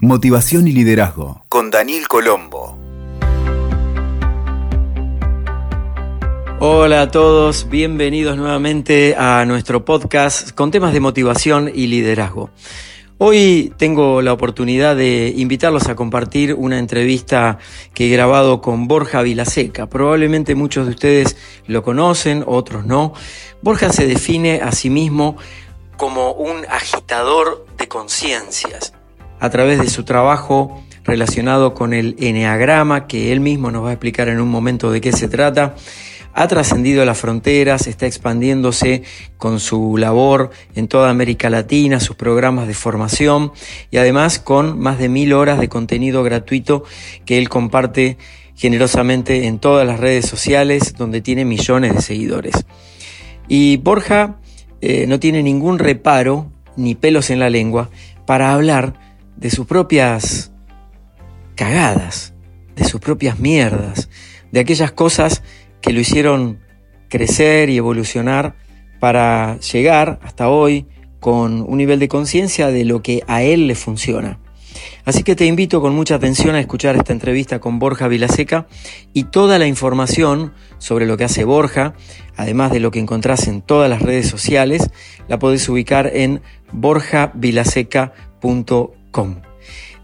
Motivación 0.00 0.68
y 0.68 0.72
liderazgo 0.72 1.42
con 1.48 1.72
Daniel 1.72 2.06
Colombo. 2.06 2.78
Hola 6.60 7.02
a 7.02 7.10
todos, 7.10 7.68
bienvenidos 7.68 8.36
nuevamente 8.36 9.16
a 9.18 9.44
nuestro 9.44 9.84
podcast 9.84 10.52
con 10.52 10.70
temas 10.70 10.92
de 10.92 11.00
motivación 11.00 11.68
y 11.74 11.88
liderazgo. 11.88 12.50
Hoy 13.18 13.72
tengo 13.76 14.22
la 14.22 14.32
oportunidad 14.32 14.94
de 14.94 15.34
invitarlos 15.36 15.88
a 15.88 15.96
compartir 15.96 16.54
una 16.54 16.78
entrevista 16.78 17.58
que 17.92 18.06
he 18.06 18.08
grabado 18.08 18.60
con 18.60 18.86
Borja 18.86 19.22
Vilaseca. 19.22 19.88
Probablemente 19.88 20.54
muchos 20.54 20.86
de 20.86 20.92
ustedes 20.92 21.36
lo 21.66 21.82
conocen, 21.82 22.44
otros 22.46 22.86
no. 22.86 23.14
Borja 23.62 23.92
se 23.92 24.06
define 24.06 24.60
a 24.62 24.70
sí 24.70 24.90
mismo 24.90 25.36
como 25.96 26.34
un 26.34 26.64
agitador 26.66 27.66
de 27.76 27.88
conciencias 27.88 28.92
a 29.40 29.50
través 29.50 29.78
de 29.78 29.88
su 29.88 30.04
trabajo 30.04 30.82
relacionado 31.04 31.72
con 31.72 31.94
el 31.94 32.16
eneagrama, 32.18 33.06
que 33.06 33.32
él 33.32 33.40
mismo 33.40 33.70
nos 33.70 33.84
va 33.84 33.90
a 33.90 33.92
explicar 33.92 34.28
en 34.28 34.40
un 34.40 34.48
momento 34.48 34.90
de 34.90 35.00
qué 35.00 35.12
se 35.12 35.28
trata. 35.28 35.74
Ha 36.34 36.46
trascendido 36.46 37.04
las 37.04 37.18
fronteras, 37.18 37.86
está 37.86 38.06
expandiéndose 38.06 39.02
con 39.38 39.58
su 39.58 39.96
labor 39.96 40.50
en 40.74 40.86
toda 40.86 41.10
América 41.10 41.50
Latina, 41.50 41.98
sus 41.98 42.14
programas 42.14 42.68
de 42.68 42.74
formación 42.74 43.52
y 43.90 43.96
además 43.96 44.38
con 44.38 44.78
más 44.78 44.98
de 44.98 45.08
mil 45.08 45.32
horas 45.32 45.58
de 45.58 45.68
contenido 45.68 46.22
gratuito 46.22 46.84
que 47.24 47.38
él 47.38 47.48
comparte 47.48 48.18
generosamente 48.54 49.46
en 49.46 49.58
todas 49.58 49.86
las 49.86 49.98
redes 50.00 50.26
sociales 50.26 50.94
donde 50.98 51.22
tiene 51.22 51.44
millones 51.44 51.94
de 51.94 52.02
seguidores. 52.02 52.66
Y 53.48 53.78
Borja 53.78 54.36
eh, 54.80 55.06
no 55.08 55.18
tiene 55.18 55.42
ningún 55.42 55.78
reparo 55.78 56.52
ni 56.76 56.94
pelos 56.94 57.30
en 57.30 57.40
la 57.40 57.50
lengua 57.50 57.88
para 58.26 58.52
hablar 58.52 59.07
de 59.38 59.50
sus 59.50 59.66
propias 59.66 60.52
cagadas, 61.54 62.34
de 62.76 62.84
sus 62.84 63.00
propias 63.00 63.38
mierdas, 63.38 64.08
de 64.52 64.60
aquellas 64.60 64.92
cosas 64.92 65.42
que 65.80 65.92
lo 65.92 66.00
hicieron 66.00 66.60
crecer 67.08 67.70
y 67.70 67.76
evolucionar 67.76 68.56
para 69.00 69.58
llegar 69.60 70.18
hasta 70.22 70.48
hoy 70.48 70.86
con 71.20 71.62
un 71.62 71.78
nivel 71.78 72.00
de 72.00 72.08
conciencia 72.08 72.68
de 72.68 72.84
lo 72.84 73.02
que 73.02 73.22
a 73.26 73.42
él 73.42 73.66
le 73.66 73.74
funciona. 73.74 74.38
Así 75.04 75.22
que 75.22 75.34
te 75.34 75.46
invito 75.46 75.80
con 75.80 75.94
mucha 75.94 76.16
atención 76.16 76.54
a 76.54 76.60
escuchar 76.60 76.96
esta 76.96 77.12
entrevista 77.12 77.60
con 77.60 77.78
Borja 77.78 78.08
Vilaseca 78.08 78.66
y 79.12 79.24
toda 79.24 79.58
la 79.58 79.66
información 79.66 80.52
sobre 80.78 81.06
lo 81.06 81.16
que 81.16 81.24
hace 81.24 81.44
Borja, 81.44 81.94
además 82.36 82.72
de 82.72 82.80
lo 82.80 82.90
que 82.90 83.00
encontrás 83.00 83.48
en 83.48 83.62
todas 83.62 83.88
las 83.88 84.02
redes 84.02 84.28
sociales, 84.28 84.90
la 85.26 85.38
podés 85.38 85.66
ubicar 85.68 86.10
en 86.14 86.42
borjavilaseca.com. 86.72 88.97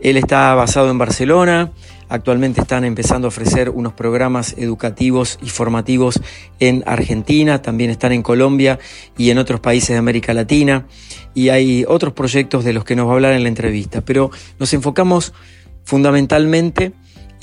Él 0.00 0.16
está 0.16 0.54
basado 0.54 0.90
en 0.90 0.98
Barcelona, 0.98 1.72
Actualmente 2.08 2.60
están 2.60 2.84
empezando 2.84 3.26
a 3.26 3.28
ofrecer 3.28 3.70
unos 3.70 3.94
programas 3.94 4.54
educativos 4.58 5.38
y 5.42 5.48
formativos 5.48 6.20
en 6.60 6.84
Argentina, 6.86 7.62
también 7.62 7.90
están 7.90 8.12
en 8.12 8.22
Colombia 8.22 8.78
y 9.16 9.30
en 9.30 9.38
otros 9.38 9.60
países 9.60 9.90
de 9.90 9.96
América 9.96 10.34
Latina. 10.34 10.86
Y 11.34 11.48
hay 11.48 11.84
otros 11.88 12.12
proyectos 12.12 12.64
de 12.64 12.72
los 12.72 12.84
que 12.84 12.94
nos 12.94 13.06
va 13.06 13.12
a 13.12 13.14
hablar 13.14 13.32
en 13.32 13.42
la 13.42 13.48
entrevista. 13.48 14.02
Pero 14.02 14.30
nos 14.58 14.72
enfocamos 14.74 15.32
fundamentalmente 15.82 16.92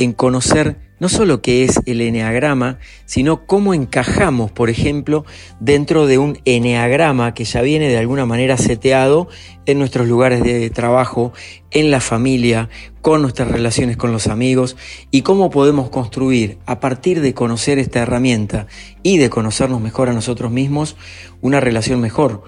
en 0.03 0.13
conocer 0.13 0.77
no 0.99 1.09
solo 1.09 1.41
qué 1.41 1.63
es 1.63 1.79
el 1.87 1.99
eneagrama, 1.99 2.77
sino 3.05 3.47
cómo 3.47 3.73
encajamos, 3.73 4.51
por 4.51 4.69
ejemplo, 4.69 5.25
dentro 5.59 6.05
de 6.05 6.19
un 6.19 6.37
eneagrama 6.45 7.33
que 7.33 7.43
ya 7.43 7.63
viene 7.63 7.89
de 7.89 7.97
alguna 7.97 8.27
manera 8.27 8.55
seteado 8.55 9.27
en 9.65 9.79
nuestros 9.79 10.07
lugares 10.07 10.43
de 10.43 10.69
trabajo, 10.69 11.33
en 11.71 11.89
la 11.89 12.01
familia, 12.01 12.69
con 13.01 13.23
nuestras 13.23 13.49
relaciones 13.49 13.97
con 13.97 14.11
los 14.11 14.27
amigos 14.27 14.77
y 15.09 15.23
cómo 15.23 15.49
podemos 15.49 15.89
construir 15.89 16.59
a 16.67 16.79
partir 16.79 17.21
de 17.21 17.33
conocer 17.33 17.79
esta 17.79 18.01
herramienta 18.01 18.67
y 19.01 19.17
de 19.17 19.31
conocernos 19.31 19.81
mejor 19.81 20.07
a 20.09 20.13
nosotros 20.13 20.51
mismos 20.51 20.97
una 21.41 21.59
relación 21.59 21.99
mejor 21.99 22.43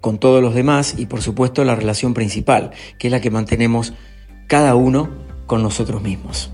con 0.00 0.16
todos 0.16 0.40
los 0.40 0.54
demás 0.54 0.94
y 0.96 1.06
por 1.06 1.20
supuesto 1.20 1.62
la 1.62 1.76
relación 1.76 2.14
principal, 2.14 2.70
que 2.98 3.08
es 3.08 3.12
la 3.12 3.20
que 3.20 3.30
mantenemos 3.30 3.92
cada 4.46 4.74
uno 4.76 5.10
con 5.46 5.62
nosotros 5.62 6.00
mismos. 6.00 6.50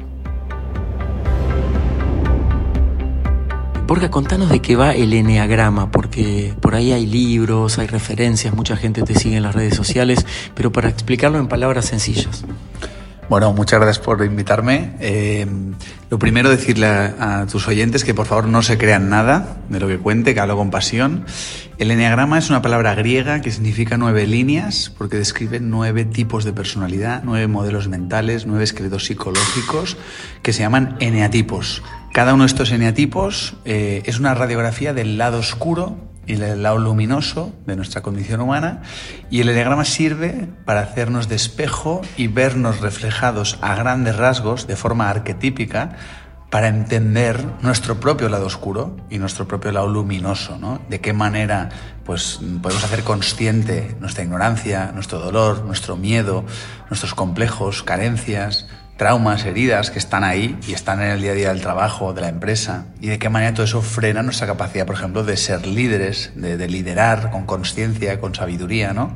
Borja, 3.86 4.10
contanos 4.10 4.48
de 4.48 4.60
qué 4.60 4.76
va 4.76 4.92
el 4.92 5.12
eneagrama, 5.12 5.90
porque 5.90 6.54
por 6.60 6.74
ahí 6.74 6.92
hay 6.92 7.04
libros, 7.04 7.78
hay 7.78 7.86
referencias, 7.86 8.54
mucha 8.54 8.76
gente 8.76 9.02
te 9.02 9.14
sigue 9.14 9.36
en 9.36 9.42
las 9.42 9.54
redes 9.54 9.74
sociales, 9.74 10.24
pero 10.54 10.72
para 10.72 10.88
explicarlo 10.88 11.38
en 11.38 11.48
palabras 11.48 11.84
sencillas. 11.84 12.44
Bueno, 13.28 13.52
muchas 13.52 13.80
gracias 13.80 14.04
por 14.04 14.24
invitarme. 14.24 14.92
Eh, 15.00 15.46
lo 16.10 16.18
primero, 16.18 16.50
decirle 16.50 16.86
a, 16.86 17.46
tus 17.50 17.68
oyentes 17.68 18.04
que 18.04 18.14
por 18.14 18.26
favor 18.26 18.46
no 18.46 18.62
se 18.62 18.78
crean 18.78 19.08
nada 19.08 19.58
de 19.68 19.80
lo 19.80 19.88
que 19.88 19.98
cuente, 19.98 20.34
que 20.34 20.40
hablo 20.40 20.56
con 20.56 20.70
pasión. 20.70 21.24
El 21.78 21.90
eneagrama 21.90 22.38
es 22.38 22.50
una 22.50 22.62
palabra 22.62 22.94
griega 22.94 23.40
que 23.40 23.50
significa 23.50 23.96
nueve 23.96 24.26
líneas, 24.26 24.92
porque 24.96 25.16
describe 25.16 25.60
nueve 25.60 26.04
tipos 26.04 26.44
de 26.44 26.52
personalidad, 26.52 27.22
nueve 27.24 27.48
modelos 27.48 27.88
mentales, 27.88 28.46
nueve 28.46 28.64
esqueletos 28.64 29.06
psicológicos 29.06 29.96
que 30.42 30.52
se 30.52 30.60
llaman 30.60 30.96
eneatipos. 31.00 31.82
Cada 32.14 32.32
uno 32.32 32.44
de 32.44 32.46
estos 32.46 32.70
eneatipos 32.70 33.56
eh, 33.64 34.04
es 34.06 34.20
una 34.20 34.34
radiografía 34.34 34.94
del 34.94 35.18
lado 35.18 35.40
oscuro 35.40 35.96
y 36.28 36.34
el 36.34 36.62
lado 36.62 36.78
luminoso 36.78 37.52
de 37.66 37.74
nuestra 37.74 38.02
condición 38.02 38.40
humana 38.40 38.82
y 39.30 39.40
el 39.40 39.48
eneagrama 39.48 39.84
sirve 39.84 40.46
para 40.64 40.82
hacernos 40.82 41.28
de 41.28 41.34
espejo 41.34 42.02
y 42.16 42.28
vernos 42.28 42.80
reflejados 42.80 43.58
a 43.62 43.74
grandes 43.74 44.14
rasgos 44.14 44.68
de 44.68 44.76
forma 44.76 45.10
arquetípica 45.10 45.96
para 46.50 46.68
entender 46.68 47.44
nuestro 47.62 47.98
propio 47.98 48.28
lado 48.28 48.46
oscuro 48.46 48.96
y 49.10 49.18
nuestro 49.18 49.48
propio 49.48 49.72
lado 49.72 49.88
luminoso, 49.88 50.56
¿no? 50.56 50.80
De 50.88 51.00
qué 51.00 51.12
manera 51.12 51.70
pues, 52.04 52.38
podemos 52.62 52.84
hacer 52.84 53.02
consciente 53.02 53.96
nuestra 53.98 54.22
ignorancia, 54.22 54.92
nuestro 54.94 55.18
dolor, 55.18 55.64
nuestro 55.64 55.96
miedo, 55.96 56.44
nuestros 56.88 57.12
complejos, 57.12 57.82
carencias, 57.82 58.68
traumas, 58.96 59.44
heridas 59.44 59.90
que 59.90 59.98
están 59.98 60.24
ahí 60.24 60.56
y 60.66 60.72
están 60.72 61.02
en 61.02 61.10
el 61.10 61.20
día 61.20 61.32
a 61.32 61.34
día 61.34 61.48
del 61.48 61.60
trabajo, 61.60 62.12
de 62.12 62.20
la 62.20 62.28
empresa, 62.28 62.86
y 63.00 63.08
de 63.08 63.18
qué 63.18 63.28
manera 63.28 63.54
todo 63.54 63.64
eso 63.64 63.82
frena 63.82 64.22
nuestra 64.22 64.46
capacidad, 64.46 64.86
por 64.86 64.94
ejemplo, 64.94 65.24
de 65.24 65.36
ser 65.36 65.66
líderes, 65.66 66.32
de, 66.36 66.56
de 66.56 66.68
liderar 66.68 67.30
con 67.30 67.44
conciencia, 67.44 68.20
con 68.20 68.34
sabiduría, 68.34 68.92
¿no? 68.92 69.12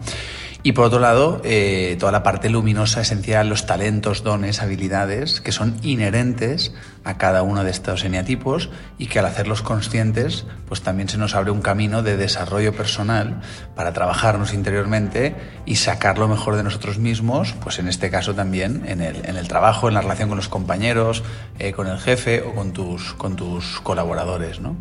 Y 0.64 0.72
por 0.72 0.86
otro 0.86 0.98
lado, 0.98 1.40
eh, 1.44 1.96
toda 2.00 2.10
la 2.10 2.24
parte 2.24 2.50
luminosa, 2.50 3.00
esencial, 3.00 3.48
los 3.48 3.66
talentos, 3.66 4.24
dones, 4.24 4.60
habilidades 4.60 5.40
que 5.40 5.52
son 5.52 5.76
inherentes 5.82 6.74
a 7.04 7.16
cada 7.16 7.42
uno 7.42 7.62
de 7.62 7.70
estos 7.70 8.04
eneatipos 8.04 8.68
y 8.98 9.06
que 9.06 9.20
al 9.20 9.26
hacerlos 9.26 9.62
conscientes, 9.62 10.46
pues 10.66 10.82
también 10.82 11.08
se 11.08 11.16
nos 11.16 11.36
abre 11.36 11.52
un 11.52 11.62
camino 11.62 12.02
de 12.02 12.16
desarrollo 12.16 12.74
personal 12.74 13.40
para 13.76 13.92
trabajarnos 13.92 14.52
interiormente 14.52 15.36
y 15.64 15.76
sacar 15.76 16.18
lo 16.18 16.26
mejor 16.26 16.56
de 16.56 16.64
nosotros 16.64 16.98
mismos, 16.98 17.54
pues 17.62 17.78
en 17.78 17.86
este 17.86 18.10
caso 18.10 18.34
también 18.34 18.82
en 18.88 19.00
el, 19.00 19.24
en 19.26 19.36
el 19.36 19.46
trabajo, 19.46 19.86
en 19.86 19.94
la 19.94 20.00
relación 20.00 20.28
con 20.28 20.36
los 20.36 20.48
compañeros, 20.48 21.22
eh, 21.60 21.72
con 21.72 21.86
el 21.86 21.98
jefe 21.98 22.42
o 22.42 22.52
con 22.54 22.72
tus, 22.72 23.14
con 23.14 23.36
tus 23.36 23.80
colaboradores, 23.80 24.60
¿no? 24.60 24.76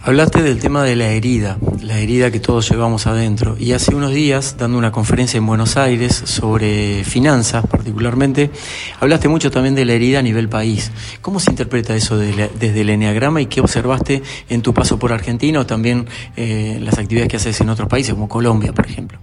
Hablaste 0.00 0.42
del 0.42 0.58
tema 0.60 0.84
de 0.84 0.94
la 0.96 1.08
herida, 1.08 1.58
la 1.82 1.98
herida 1.98 2.30
que 2.30 2.38
todos 2.40 2.70
llevamos 2.70 3.06
adentro. 3.06 3.56
Y 3.58 3.72
hace 3.72 3.94
unos 3.94 4.12
días, 4.14 4.56
dando 4.56 4.78
una 4.78 4.92
conferencia 4.92 5.38
en 5.38 5.46
Buenos 5.46 5.76
Aires 5.76 6.14
sobre 6.14 7.04
finanzas 7.04 7.66
particularmente, 7.66 8.50
hablaste 9.00 9.28
mucho 9.28 9.50
también 9.50 9.74
de 9.74 9.84
la 9.84 9.94
herida 9.94 10.20
a 10.20 10.22
nivel 10.22 10.48
país. 10.48 10.92
¿Cómo 11.20 11.40
se 11.40 11.50
interpreta 11.50 11.94
eso 11.96 12.16
desde 12.16 12.80
el 12.80 12.90
Enneagrama 12.90 13.40
y 13.40 13.46
qué 13.46 13.60
observaste 13.60 14.22
en 14.48 14.62
tu 14.62 14.72
paso 14.72 14.98
por 14.98 15.12
Argentina 15.12 15.60
o 15.60 15.66
también 15.66 16.06
eh, 16.36 16.78
las 16.80 16.96
actividades 16.98 17.30
que 17.30 17.36
haces 17.36 17.60
en 17.60 17.68
otros 17.68 17.88
países, 17.88 18.14
como 18.14 18.28
Colombia, 18.28 18.72
por 18.72 18.86
ejemplo? 18.86 19.18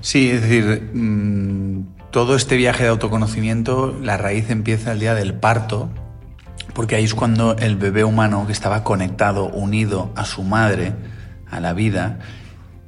Sí, 0.00 0.30
es 0.30 0.42
decir, 0.42 0.90
mmm, 0.94 1.82
todo 2.10 2.34
este 2.34 2.56
viaje 2.56 2.84
de 2.84 2.88
autoconocimiento, 2.88 3.94
la 4.02 4.16
raíz 4.16 4.48
empieza 4.50 4.92
el 4.92 4.98
día 4.98 5.14
del 5.14 5.34
parto, 5.34 5.90
porque 6.74 6.96
ahí 6.96 7.04
es 7.04 7.14
cuando 7.14 7.56
el 7.56 7.76
bebé 7.76 8.04
humano 8.04 8.46
que 8.46 8.52
estaba 8.52 8.84
conectado, 8.84 9.46
unido 9.46 10.12
a 10.16 10.24
su 10.24 10.42
madre, 10.42 10.94
a 11.50 11.60
la 11.60 11.72
vida, 11.72 12.18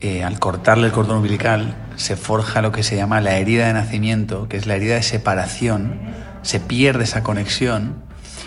eh, 0.00 0.25
al 0.25 0.38
cortarle 0.38 0.87
el 0.87 0.93
cordón 0.93 1.19
umbilical, 1.19 1.76
se 1.96 2.17
forja 2.17 2.62
lo 2.62 2.73
que 2.73 2.82
se 2.82 2.96
llama 2.96 3.20
la 3.20 3.37
herida 3.38 3.67
de 3.67 3.73
nacimiento, 3.73 4.49
que 4.49 4.56
es 4.56 4.67
la 4.67 4.76
herida 4.76 4.94
de 4.94 5.02
separación, 5.02 6.00
se 6.43 6.58
pierde 6.61 7.05
esa 7.05 7.23
conexión 7.23 8.02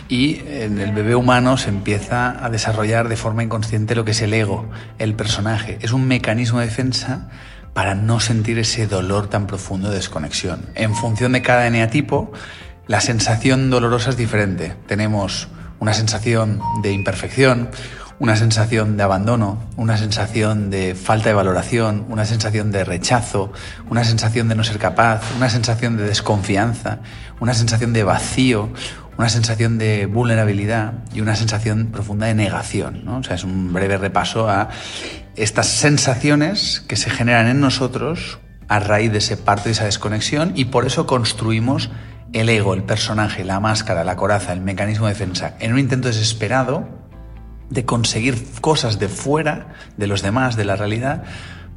y 0.07 0.41
en 0.47 0.79
el 0.79 0.91
bebé 0.91 1.15
humano 1.15 1.57
se 1.57 1.69
empieza 1.69 2.43
a 2.43 2.49
desarrollar 2.49 3.09
de 3.09 3.15
forma 3.15 3.43
inconsciente 3.43 3.95
lo 3.95 4.05
que 4.05 4.11
es 4.11 4.21
el 4.21 4.33
ego, 4.33 4.69
el 4.99 5.15
personaje. 5.15 5.79
Es 5.81 5.93
un 5.93 6.07
mecanismo 6.07 6.59
de 6.59 6.65
defensa 6.65 7.29
para 7.73 7.95
no 7.95 8.19
sentir 8.19 8.59
ese 8.59 8.87
dolor 8.87 9.27
tan 9.27 9.47
profundo 9.47 9.89
de 9.89 9.95
desconexión. 9.95 10.65
En 10.75 10.95
función 10.95 11.31
de 11.31 11.41
cada 11.41 11.67
eneatipo, 11.67 12.31
la 12.87 13.01
sensación 13.01 13.69
dolorosa 13.69 14.11
es 14.11 14.17
diferente. 14.17 14.75
Tenemos 14.87 15.47
una 15.79 15.93
sensación 15.93 16.61
de 16.83 16.91
imperfección, 16.91 17.69
una 18.19 18.35
sensación 18.35 18.95
de 18.95 19.03
abandono, 19.03 19.61
una 19.75 19.97
sensación 19.97 20.69
de 20.69 20.95
falta 20.95 21.29
de 21.29 21.35
valoración, 21.35 22.05
una 22.09 22.25
sensación 22.25 22.71
de 22.71 22.83
rechazo, 22.83 23.51
una 23.89 24.03
sensación 24.03 24.47
de 24.47 24.55
no 24.55 24.63
ser 24.63 24.77
capaz, 24.77 25.21
una 25.35 25.49
sensación 25.49 25.97
de 25.97 26.03
desconfianza, 26.03 26.99
una 27.39 27.53
sensación 27.53 27.91
de 27.91 28.03
vacío, 28.03 28.69
una 29.17 29.29
sensación 29.29 29.77
de 29.77 30.05
vulnerabilidad 30.05 30.93
y 31.13 31.21
una 31.21 31.35
sensación 31.35 31.87
profunda 31.91 32.27
de 32.27 32.35
negación. 32.35 33.03
¿no? 33.03 33.17
O 33.17 33.23
sea, 33.23 33.35
es 33.35 33.43
un 33.43 33.73
breve 33.73 33.97
repaso 33.97 34.49
a 34.49 34.69
estas 35.35 35.67
sensaciones 35.67 36.83
que 36.87 36.95
se 36.95 37.09
generan 37.09 37.47
en 37.47 37.59
nosotros 37.59 38.39
a 38.67 38.79
raíz 38.79 39.11
de 39.11 39.19
ese 39.19 39.37
parte 39.37 39.65
de 39.65 39.71
esa 39.71 39.85
desconexión 39.85 40.53
y 40.55 40.65
por 40.65 40.85
eso 40.85 41.05
construimos 41.05 41.89
el 42.35 42.49
ego, 42.49 42.73
el 42.73 42.83
personaje, 42.83 43.45
la 43.45 43.61
máscara, 43.61 44.03
la 44.03 44.17
coraza, 44.17 44.51
el 44.51 44.59
mecanismo 44.59 45.07
de 45.07 45.13
defensa, 45.13 45.55
en 45.61 45.71
un 45.71 45.79
intento 45.79 46.09
desesperado 46.09 46.85
de 47.69 47.85
conseguir 47.85 48.45
cosas 48.59 48.99
de 48.99 49.07
fuera, 49.07 49.73
de 49.95 50.07
los 50.07 50.21
demás, 50.21 50.57
de 50.57 50.65
la 50.65 50.75
realidad, 50.75 51.23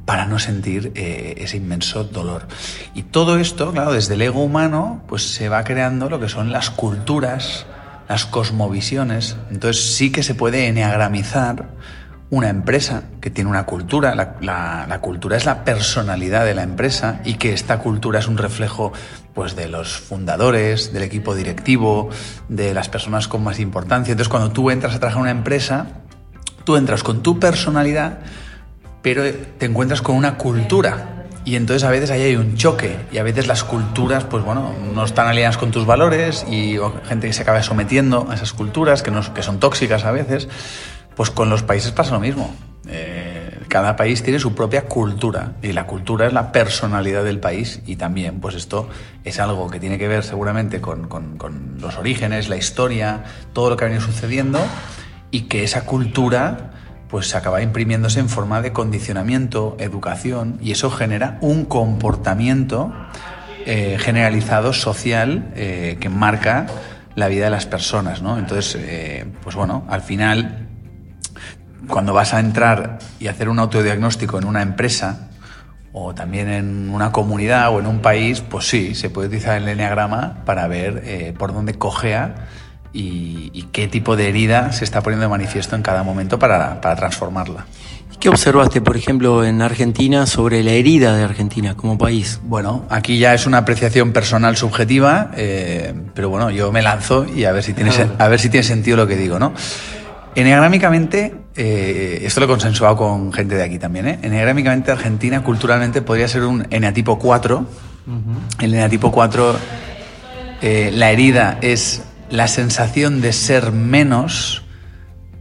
para 0.03 0.25
no 0.25 0.37
sentir 0.37 0.91
eh, 0.95 1.35
ese 1.37 1.55
inmenso 1.55 2.03
dolor. 2.03 2.45
Y 2.93 3.03
todo 3.03 3.39
esto, 3.39 3.71
claro, 3.71 3.93
desde 3.93 4.15
el 4.15 4.21
ego 4.21 4.43
humano, 4.43 5.01
pues 5.07 5.33
se 5.33 5.47
va 5.47 5.63
creando 5.63 6.09
lo 6.09 6.19
que 6.19 6.27
son 6.27 6.51
las 6.51 6.69
culturas, 6.69 7.65
las 8.09 8.25
cosmovisiones. 8.25 9.37
Entonces 9.51 9.95
sí 9.95 10.11
que 10.11 10.23
se 10.23 10.35
puede 10.35 10.67
enneagramizar 10.67 11.69
una 12.31 12.49
empresa 12.49 13.03
que 13.21 13.31
tiene 13.31 13.49
una 13.49 13.65
cultura, 13.65 14.13
la, 14.15 14.99
cultura 15.01 15.35
es 15.35 15.45
la 15.45 15.63
personalidad 15.63 16.45
de 16.45 16.53
la 16.53 16.63
empresa 16.63 17.21
y 17.25 17.35
que 17.35 17.53
esta 17.53 17.79
cultura 17.79 18.19
es 18.19 18.27
un 18.27 18.37
reflejo 18.37 18.93
pues 19.33 19.55
de 19.55 19.67
los 19.67 19.97
fundadores, 19.97 20.93
del 20.93 21.03
equipo 21.03 21.33
directivo, 21.33 22.09
de 22.47 22.73
las 22.73 22.87
personas 22.87 23.27
con 23.27 23.43
más 23.43 23.59
importancia. 23.59 24.11
Entonces 24.11 24.29
cuando 24.29 24.51
tú 24.51 24.69
entras 24.69 24.95
a 24.95 24.99
trabajar 24.99 25.19
en 25.19 25.21
una 25.23 25.31
empresa, 25.31 25.87
tú 26.65 26.77
entras 26.77 27.01
con 27.01 27.23
tu 27.23 27.39
personalidad, 27.39 28.19
pero 29.01 29.23
te 29.57 29.65
encuentras 29.65 30.01
con 30.03 30.15
una 30.15 30.37
cultura. 30.37 31.15
Y 31.45 31.55
entonces 31.55 31.83
a 31.83 31.89
veces 31.89 32.11
ahí 32.11 32.21
hay 32.21 32.35
un 32.35 32.57
choque 32.57 32.95
y 33.11 33.17
a 33.17 33.23
veces 33.23 33.47
las 33.47 33.63
culturas, 33.63 34.25
pues 34.25 34.43
bueno, 34.43 34.71
no 34.93 35.03
están 35.03 35.27
alineadas 35.27 35.57
con 35.57 35.71
tus 35.71 35.87
valores 35.87 36.45
y 36.47 36.77
gente 37.07 37.25
que 37.25 37.33
se 37.33 37.41
acaba 37.41 37.63
sometiendo 37.63 38.27
a 38.29 38.35
esas 38.35 38.53
culturas 38.53 39.01
que, 39.01 39.09
no, 39.09 39.33
que 39.33 39.41
son 39.41 39.59
tóxicas 39.59 40.05
a 40.05 40.11
veces. 40.11 40.47
Pues 41.19 41.31
con 41.31 41.49
los 41.49 41.63
países 41.63 41.91
pasa 41.91 42.13
lo 42.13 42.21
mismo. 42.21 42.55
Eh, 42.87 43.51
cada 43.67 43.97
país 43.97 44.23
tiene 44.23 44.39
su 44.39 44.55
propia 44.55 44.85
cultura 44.85 45.55
y 45.61 45.73
la 45.73 45.85
cultura 45.85 46.25
es 46.25 46.31
la 46.31 46.53
personalidad 46.53 47.25
del 47.25 47.41
país 47.41 47.81
y 47.85 47.97
también 47.97 48.39
pues 48.39 48.55
esto 48.55 48.87
es 49.25 49.37
algo 49.41 49.69
que 49.69 49.81
tiene 49.81 49.97
que 49.97 50.07
ver 50.07 50.23
seguramente 50.23 50.79
con, 50.79 51.09
los 51.77 51.97
orígenes, 51.97 52.47
la 52.47 52.55
historia, 52.55 53.25
todo 53.51 53.69
lo 53.69 53.75
que 53.75 53.83
ha 53.83 53.89
venido 53.89 54.05
sucediendo 54.05 54.61
y 55.29 55.41
que 55.49 55.65
esa 55.65 55.83
cultura 55.83 56.71
pues 57.09 57.35
acaba 57.35 57.61
imprimiéndose 57.61 58.21
en 58.21 58.29
forma 58.29 58.61
de 58.61 58.71
condicionamiento, 58.71 59.75
educación 59.77 60.57
y 60.61 60.71
eso 60.71 60.89
genera 60.89 61.37
un 61.41 61.65
comportamiento 61.65 62.93
eh, 63.65 63.97
generalizado 63.99 64.71
social 64.71 65.51
eh, 65.57 65.97
que 65.99 66.07
marca 66.07 66.67
la 67.15 67.27
vida 67.27 67.43
de 67.43 67.51
las 67.51 67.65
personas, 67.65 68.21
¿no? 68.21 68.39
Entonces, 68.39 68.79
pues 69.43 69.57
bueno, 69.57 69.83
al 69.89 70.01
final 70.01 70.68
cuando 71.87 72.13
vas 72.13 72.33
a 72.33 72.39
entrar 72.39 72.99
y 73.19 73.27
hacer 73.27 73.49
un 73.49 73.59
autodiagnóstico 73.59 74.37
en 74.37 74.45
una 74.45 74.61
empresa 74.61 75.29
o 75.91 76.13
también 76.13 76.49
en 76.49 76.89
una 76.89 77.11
comunidad 77.11 77.73
o 77.73 77.79
en 77.79 77.87
un 77.87 77.99
país, 77.99 78.41
pues 78.41 78.67
sí, 78.67 78.95
se 78.95 79.09
puede 79.09 79.27
utilizar 79.27 79.57
el 79.57 79.67
enneagrama 79.67 80.43
para 80.45 80.67
ver 80.67 81.01
eh, 81.05 81.33
por 81.37 81.53
dónde 81.53 81.73
cojea 81.73 82.47
y, 82.93 83.67
qué 83.71 83.87
tipo 83.87 84.15
de 84.15 84.29
herida 84.29 84.71
se 84.71 84.83
está 84.83 85.01
poniendo 85.01 85.23
de 85.23 85.29
manifiesto 85.29 85.75
en 85.75 85.83
cada 85.83 86.03
momento 86.03 86.39
para, 86.39 86.81
transformarla. 86.81 87.65
¿Qué 88.19 88.27
observaste, 88.27 88.81
por 88.81 88.97
ejemplo, 88.97 89.45
en 89.45 89.61
Argentina 89.61 90.25
sobre 90.25 90.61
la 90.63 90.71
herida 90.71 91.15
de 91.15 91.23
Argentina 91.23 91.75
como 91.75 91.97
país? 91.97 92.41
Bueno, 92.43 92.85
aquí 92.89 93.17
ya 93.17 93.33
es 93.33 93.45
una 93.45 93.59
apreciación 93.59 94.11
personal 94.11 94.57
subjetiva, 94.57 95.31
eh, 95.37 95.93
pero 96.13 96.29
bueno, 96.29 96.49
yo 96.49 96.71
me 96.71 96.81
lanzo 96.81 97.25
y 97.25 97.45
a 97.45 97.53
ver 97.53 97.63
si 97.63 97.73
tiene, 97.73 97.91
a 98.17 98.27
ver 98.27 98.39
si 98.39 98.49
tiene 98.49 98.65
sentido 98.65 98.97
lo 98.97 99.07
que 99.07 99.15
digo, 99.15 99.39
¿no? 99.39 99.53
Enneagrámicamente, 100.35 101.35
eh, 101.55 102.21
esto 102.23 102.39
lo 102.39 102.45
he 102.45 102.49
consensuado 102.49 102.95
con 102.95 103.33
gente 103.33 103.55
de 103.55 103.63
aquí 103.63 103.79
también, 103.79 104.07
¿eh? 104.07 104.19
Enneagrámicamente, 104.21 104.91
Argentina 104.91 105.43
culturalmente 105.43 106.01
podría 106.01 106.27
ser 106.27 106.43
un 106.43 106.67
eneatipo 106.69 107.19
4. 107.19 107.65
El 108.59 108.73
eneatipo 108.73 109.11
4, 109.11 109.55
eh, 110.61 110.91
la 110.93 111.11
herida 111.11 111.59
es 111.61 112.01
la 112.29 112.47
sensación 112.47 113.21
de 113.21 113.33
ser 113.33 113.71
menos. 113.71 114.63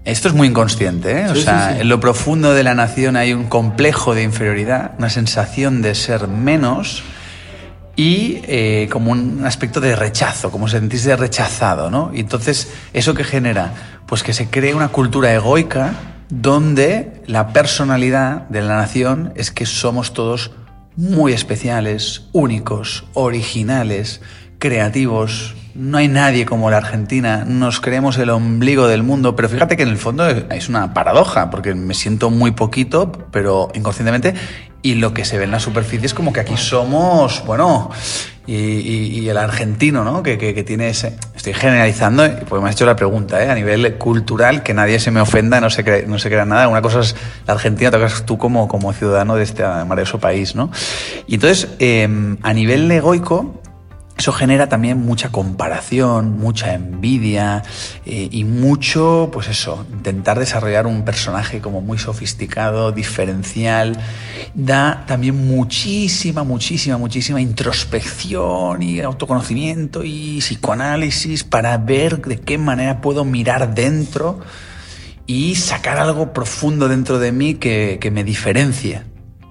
Esto 0.05 0.29
es 0.29 0.35
muy 0.35 0.49
inconsciente, 0.49 1.21
¿eh? 1.21 1.29
o 1.29 1.35
sea, 1.35 1.79
en 1.79 1.89
lo 1.89 2.01
profundo 2.01 2.55
de 2.55 2.63
la 2.63 2.75
nación 2.75 3.17
hay 3.17 3.35
un 3.35 3.45
complejo 3.45 4.15
de 4.15 4.23
inferioridad, 4.23 4.93
una 4.99 5.11
sensación 5.11 5.83
de 5.83 5.95
ser 5.95 6.29
menos 6.29 7.03
y 7.95 8.41
eh, 8.45 8.89
como 8.91 9.11
un 9.11 9.45
aspecto 9.45 9.81
de 9.81 9.97
rechazo, 9.97 10.51
como 10.51 10.69
sentirse 10.69 11.15
rechazado, 11.17 11.91
¿no? 11.91 12.11
Y 12.15 12.21
entonces, 12.21 12.71
¿eso 12.93 13.13
que 13.13 13.25
genera? 13.25 13.98
Pues 14.09 14.23
que 14.23 14.33
se 14.33 14.49
cree 14.49 14.75
una 14.75 14.89
cultura 14.89 15.33
egoica 15.35 15.93
donde 16.31 17.23
la 17.27 17.53
personalidad 17.53 18.49
de 18.49 18.63
la 18.63 18.77
nación 18.77 19.33
es 19.37 19.51
que 19.51 19.67
somos 19.67 20.15
todos 20.15 20.51
muy 20.97 21.33
especiales, 21.33 22.29
únicos, 22.33 23.05
originales, 23.15 24.21
creativos, 24.59 25.55
no 25.75 25.99
hay 25.99 26.09
nadie 26.09 26.45
como 26.45 26.71
la 26.71 26.79
Argentina, 26.79 27.45
nos 27.45 27.81
creemos 27.81 28.19
el 28.19 28.31
ombligo 28.31 28.89
del 28.89 29.05
mundo, 29.05 29.37
pero 29.37 29.49
fíjate 29.49 29.77
que 29.77 29.85
en 29.85 29.91
el 29.91 29.99
fondo 29.99 30.27
es 30.27 30.69
una 30.69 30.93
paradoja, 30.93 31.51
porque 31.51 31.75
me 31.75 31.95
siento 31.95 32.31
muy 32.31 32.51
poquito, 32.51 33.13
pero 33.31 33.69
inconscientemente, 33.75 34.35
y 34.83 34.95
lo 34.95 35.13
que 35.13 35.25
se 35.25 35.39
ve 35.39 35.45
en 35.45 35.51
la 35.51 35.61
superficie 35.61 36.07
es 36.07 36.15
como 36.15 36.33
que 36.33 36.41
aquí 36.41 36.57
somos, 36.57 37.43
bueno, 37.47 37.91
y, 38.47 39.29
el 39.29 39.37
argentino, 39.37 40.05
¿no? 40.05 40.23
Que, 40.23 40.37
tiene 40.65 40.89
ese... 40.89 41.17
Estoy 41.37 41.53
generalizando, 41.53 42.25
porque 42.49 42.63
me 42.63 42.71
has 42.71 42.77
hecho 42.77 42.87
la 42.87 42.97
pregunta, 42.97 43.43
¿eh? 43.45 43.51
A 43.51 43.55
nivel 43.55 43.97
cultural, 43.97 44.63
que 44.63 44.73
nadie 44.73 44.99
se 45.01 45.11
me 45.11 45.21
ofenda, 45.21 45.61
no 45.61 45.69
se, 45.69 45.85
cree, 45.85 46.07
no 46.07 46.19
se 46.19 46.29
crea 46.31 46.47
nada. 46.47 46.69
Una 46.69 46.81
cosa 46.81 47.01
es 47.01 47.15
la 47.47 47.55
Argentina, 47.55 47.89
otra 47.89 48.01
cosa 48.01 48.17
es 48.17 48.25
tú 48.25 48.39
como, 48.39 48.67
como 48.67 48.93
ciudadano 48.93 49.37
de 49.37 49.43
este 49.45 49.63
maravilloso 49.65 50.19
país, 50.19 50.55
¿no? 50.55 50.71
Y 51.27 51.35
entonces, 51.35 51.69
em, 51.79 52.39
a 52.43 52.55
nivel 52.55 52.91
egoico, 52.91 53.61
eso 54.19 54.33
genera 54.33 54.69
también 54.69 54.99
mucha 54.99 55.31
comparación, 55.31 56.39
mucha 56.39 56.75
envidia 56.75 57.63
eh, 58.05 58.29
y 58.33 58.43
mucho, 58.43 59.31
pues 59.33 59.47
eso, 59.47 59.87
intentar 59.93 60.41
desarrollar 60.41 60.89
un 60.89 61.05
personaje 61.05 61.61
como 61.61 61.81
muy 61.83 61.99
sofisticado, 61.99 62.91
diferencial. 62.91 63.97
Da 64.55 65.05
también 65.07 65.47
muchísima, 65.47 66.43
muchísima, 66.43 66.99
muchísima 66.99 67.41
introspección 67.41 68.83
y 68.83 69.01
autoconocimiento 69.01 70.03
y 70.03 70.39
psicoanálisis 70.41 71.45
para 71.45 71.79
ver 71.79 72.21
de 72.21 72.41
qué 72.41 72.59
manera 72.59 73.01
puedo 73.01 73.25
mirar 73.25 73.73
dentro 73.73 74.41
y 75.27 75.55
sacar 75.55 75.97
algo 75.97 76.33
profundo 76.33 76.89
dentro 76.89 77.21
de 77.21 77.31
mí 77.31 77.55
que, 77.55 77.99
que 78.01 78.11
me 78.11 78.25
diferencie, 78.25 79.03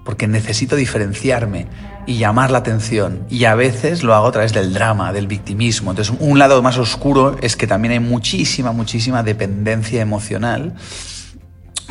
porque 0.04 0.28
necesito 0.28 0.76
diferenciarme 0.76 1.68
y 2.08 2.18
llamar 2.18 2.50
la 2.50 2.60
atención. 2.60 3.26
Y 3.30 3.46
a 3.46 3.54
veces 3.54 4.02
lo 4.02 4.16
hago 4.16 4.28
a 4.28 4.32
través 4.32 4.54
del 4.54 4.74
drama, 4.74 5.14
del 5.14 5.28
victimismo. 5.28 5.92
Entonces, 5.92 6.16
un 6.20 6.40
lado 6.40 6.64
más 6.64 6.78
oscuro 6.80 7.36
es 7.42 7.56
que 7.56 7.68
también 7.68 7.92
hay 7.92 8.00
muchísima, 8.00 8.72
muchísima 8.72 9.22
dependencia 9.22 10.02
emocional 10.02 10.74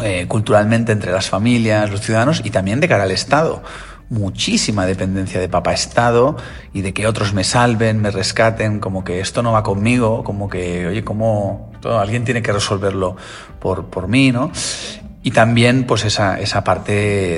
eh, 0.02 0.26
culturalmente 0.26 0.92
entre 0.92 1.10
las 1.10 1.30
familias, 1.30 1.90
los 1.90 2.00
ciudadanos 2.00 2.42
y 2.44 2.50
también 2.50 2.80
de 2.80 2.88
cara 2.88 3.04
al 3.04 3.10
Estado. 3.12 3.62
Muchísima 4.08 4.86
dependencia 4.86 5.40
de 5.40 5.48
papá 5.48 5.72
Estado 5.72 6.36
y 6.72 6.80
de 6.80 6.94
que 6.94 7.06
otros 7.06 7.32
me 7.32 7.44
salven, 7.44 8.00
me 8.00 8.10
rescaten, 8.10 8.78
como 8.78 9.04
que 9.04 9.20
esto 9.20 9.42
no 9.42 9.52
va 9.52 9.62
conmigo, 9.62 10.22
como 10.22 10.48
que, 10.48 10.86
oye, 10.86 11.04
como 11.04 11.72
alguien 11.82 12.24
tiene 12.24 12.42
que 12.42 12.52
resolverlo 12.52 13.16
por, 13.58 13.86
por 13.86 14.06
mí, 14.06 14.32
¿no? 14.32 14.50
Y 15.26 15.32
también 15.32 15.86
pues 15.86 16.04
esa, 16.04 16.38
esa 16.38 16.62
parte 16.62 16.92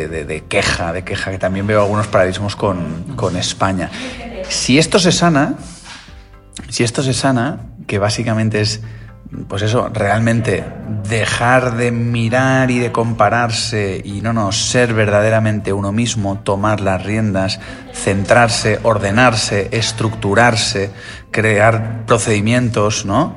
de, 0.08 0.44
queja, 0.46 0.92
de 0.92 1.04
queja, 1.04 1.30
que 1.30 1.38
también 1.38 1.66
veo 1.66 1.80
algunos 1.80 2.06
paradigmas 2.06 2.54
con, 2.54 3.14
con 3.16 3.34
España. 3.34 3.90
Si 4.46 4.78
esto 4.78 4.98
se 4.98 5.10
sana, 5.10 5.54
si 6.68 6.84
esto 6.84 7.02
se 7.02 7.14
sana, 7.14 7.60
que 7.86 7.98
básicamente 7.98 8.60
es 8.60 8.82
pues 9.48 9.62
eso, 9.62 9.88
realmente 9.88 10.66
dejar 11.08 11.78
de 11.78 11.90
mirar 11.90 12.70
y 12.70 12.78
de 12.78 12.92
compararse 12.92 14.02
y 14.04 14.20
no, 14.20 14.34
no, 14.34 14.52
ser 14.52 14.92
verdaderamente 14.92 15.72
uno 15.72 15.90
mismo, 15.90 16.40
tomar 16.40 16.82
las 16.82 17.02
riendas, 17.02 17.58
centrarse, 17.94 18.80
ordenarse, 18.82 19.70
estructurarse, 19.72 20.90
crear 21.30 22.04
procedimientos, 22.04 23.06
¿no? 23.06 23.34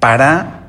Para 0.00 0.62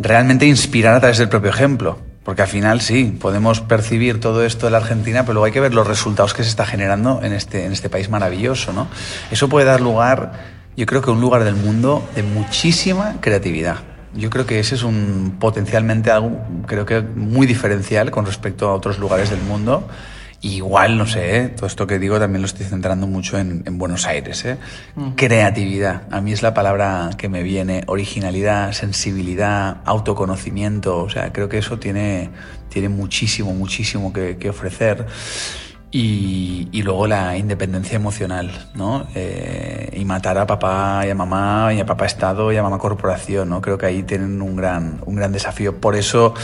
realmente 0.00 0.44
inspirar 0.46 0.96
a 0.96 0.98
través 0.98 1.18
del 1.18 1.28
propio 1.28 1.50
ejemplo. 1.50 2.05
Porque 2.26 2.42
al 2.42 2.48
final 2.48 2.80
sí, 2.80 3.16
podemos 3.20 3.60
percibir 3.60 4.18
todo 4.18 4.44
esto 4.44 4.66
de 4.66 4.72
la 4.72 4.78
Argentina, 4.78 5.22
pero 5.22 5.34
luego 5.34 5.44
hay 5.44 5.52
que 5.52 5.60
ver 5.60 5.72
los 5.72 5.86
resultados 5.86 6.34
que 6.34 6.42
se 6.42 6.48
está 6.48 6.66
generando 6.66 7.20
en 7.22 7.32
este, 7.32 7.66
en 7.66 7.72
este 7.72 7.88
país 7.88 8.10
maravilloso, 8.10 8.72
¿no? 8.72 8.88
Eso 9.30 9.48
puede 9.48 9.64
dar 9.64 9.80
lugar, 9.80 10.32
yo 10.76 10.86
creo 10.86 11.02
que 11.02 11.12
un 11.12 11.20
lugar 11.20 11.44
del 11.44 11.54
mundo 11.54 12.04
de 12.16 12.24
muchísima 12.24 13.14
creatividad. 13.20 13.76
Yo 14.12 14.28
creo 14.28 14.44
que 14.44 14.58
ese 14.58 14.74
es 14.74 14.82
un 14.82 15.36
potencialmente 15.38 16.10
algo, 16.10 16.40
creo 16.66 16.84
que 16.84 17.00
muy 17.00 17.46
diferencial 17.46 18.10
con 18.10 18.26
respecto 18.26 18.68
a 18.70 18.74
otros 18.74 18.98
lugares 18.98 19.30
del 19.30 19.42
mundo. 19.42 19.86
Igual, 20.42 20.98
no 20.98 21.06
sé, 21.06 21.36
¿eh? 21.36 21.48
todo 21.48 21.66
esto 21.66 21.86
que 21.86 21.98
digo 21.98 22.18
también 22.18 22.42
lo 22.42 22.46
estoy 22.46 22.66
centrando 22.66 23.06
mucho 23.06 23.38
en, 23.38 23.78
Buenos 23.78 24.06
Aires. 24.06 24.44
¿eh? 24.44 24.58
Creatividad, 25.16 26.02
a 26.10 26.20
mí 26.20 26.32
es 26.32 26.42
la 26.42 26.54
palabra 26.54 27.10
que 27.16 27.28
me 27.28 27.42
viene. 27.42 27.84
Originalidad, 27.86 28.72
sensibilidad, 28.72 29.78
autoconocimiento. 29.84 30.98
O 30.98 31.10
sea, 31.10 31.32
creo 31.32 31.48
que 31.48 31.58
eso 31.58 31.78
tiene, 31.78 32.30
tiene 32.68 32.88
muchísimo, 32.88 33.52
muchísimo 33.52 34.12
que, 34.12 34.36
que 34.36 34.50
ofrecer. 34.50 35.06
Y, 35.90 36.82
luego 36.82 37.06
la 37.06 37.36
independencia 37.36 37.96
emocional, 37.96 38.50
¿no? 38.74 39.06
Eh, 39.14 39.90
y 39.96 40.04
matar 40.04 40.38
a 40.38 40.46
papá 40.46 41.02
y 41.06 41.10
a 41.10 41.14
mamá, 41.14 41.72
y 41.72 41.80
a 41.80 41.86
papá 41.86 42.06
Estado 42.06 42.52
y 42.52 42.56
a 42.56 42.62
mamá 42.62 42.78
corporación, 42.78 43.48
¿no? 43.48 43.60
Creo 43.60 43.78
que 43.78 43.86
ahí 43.86 44.02
tienen 44.02 44.42
un 44.42 44.56
gran, 44.56 45.00
un 45.06 45.16
gran 45.16 45.32
desafío. 45.32 45.80
Por 45.80 45.96
eso 45.96 46.34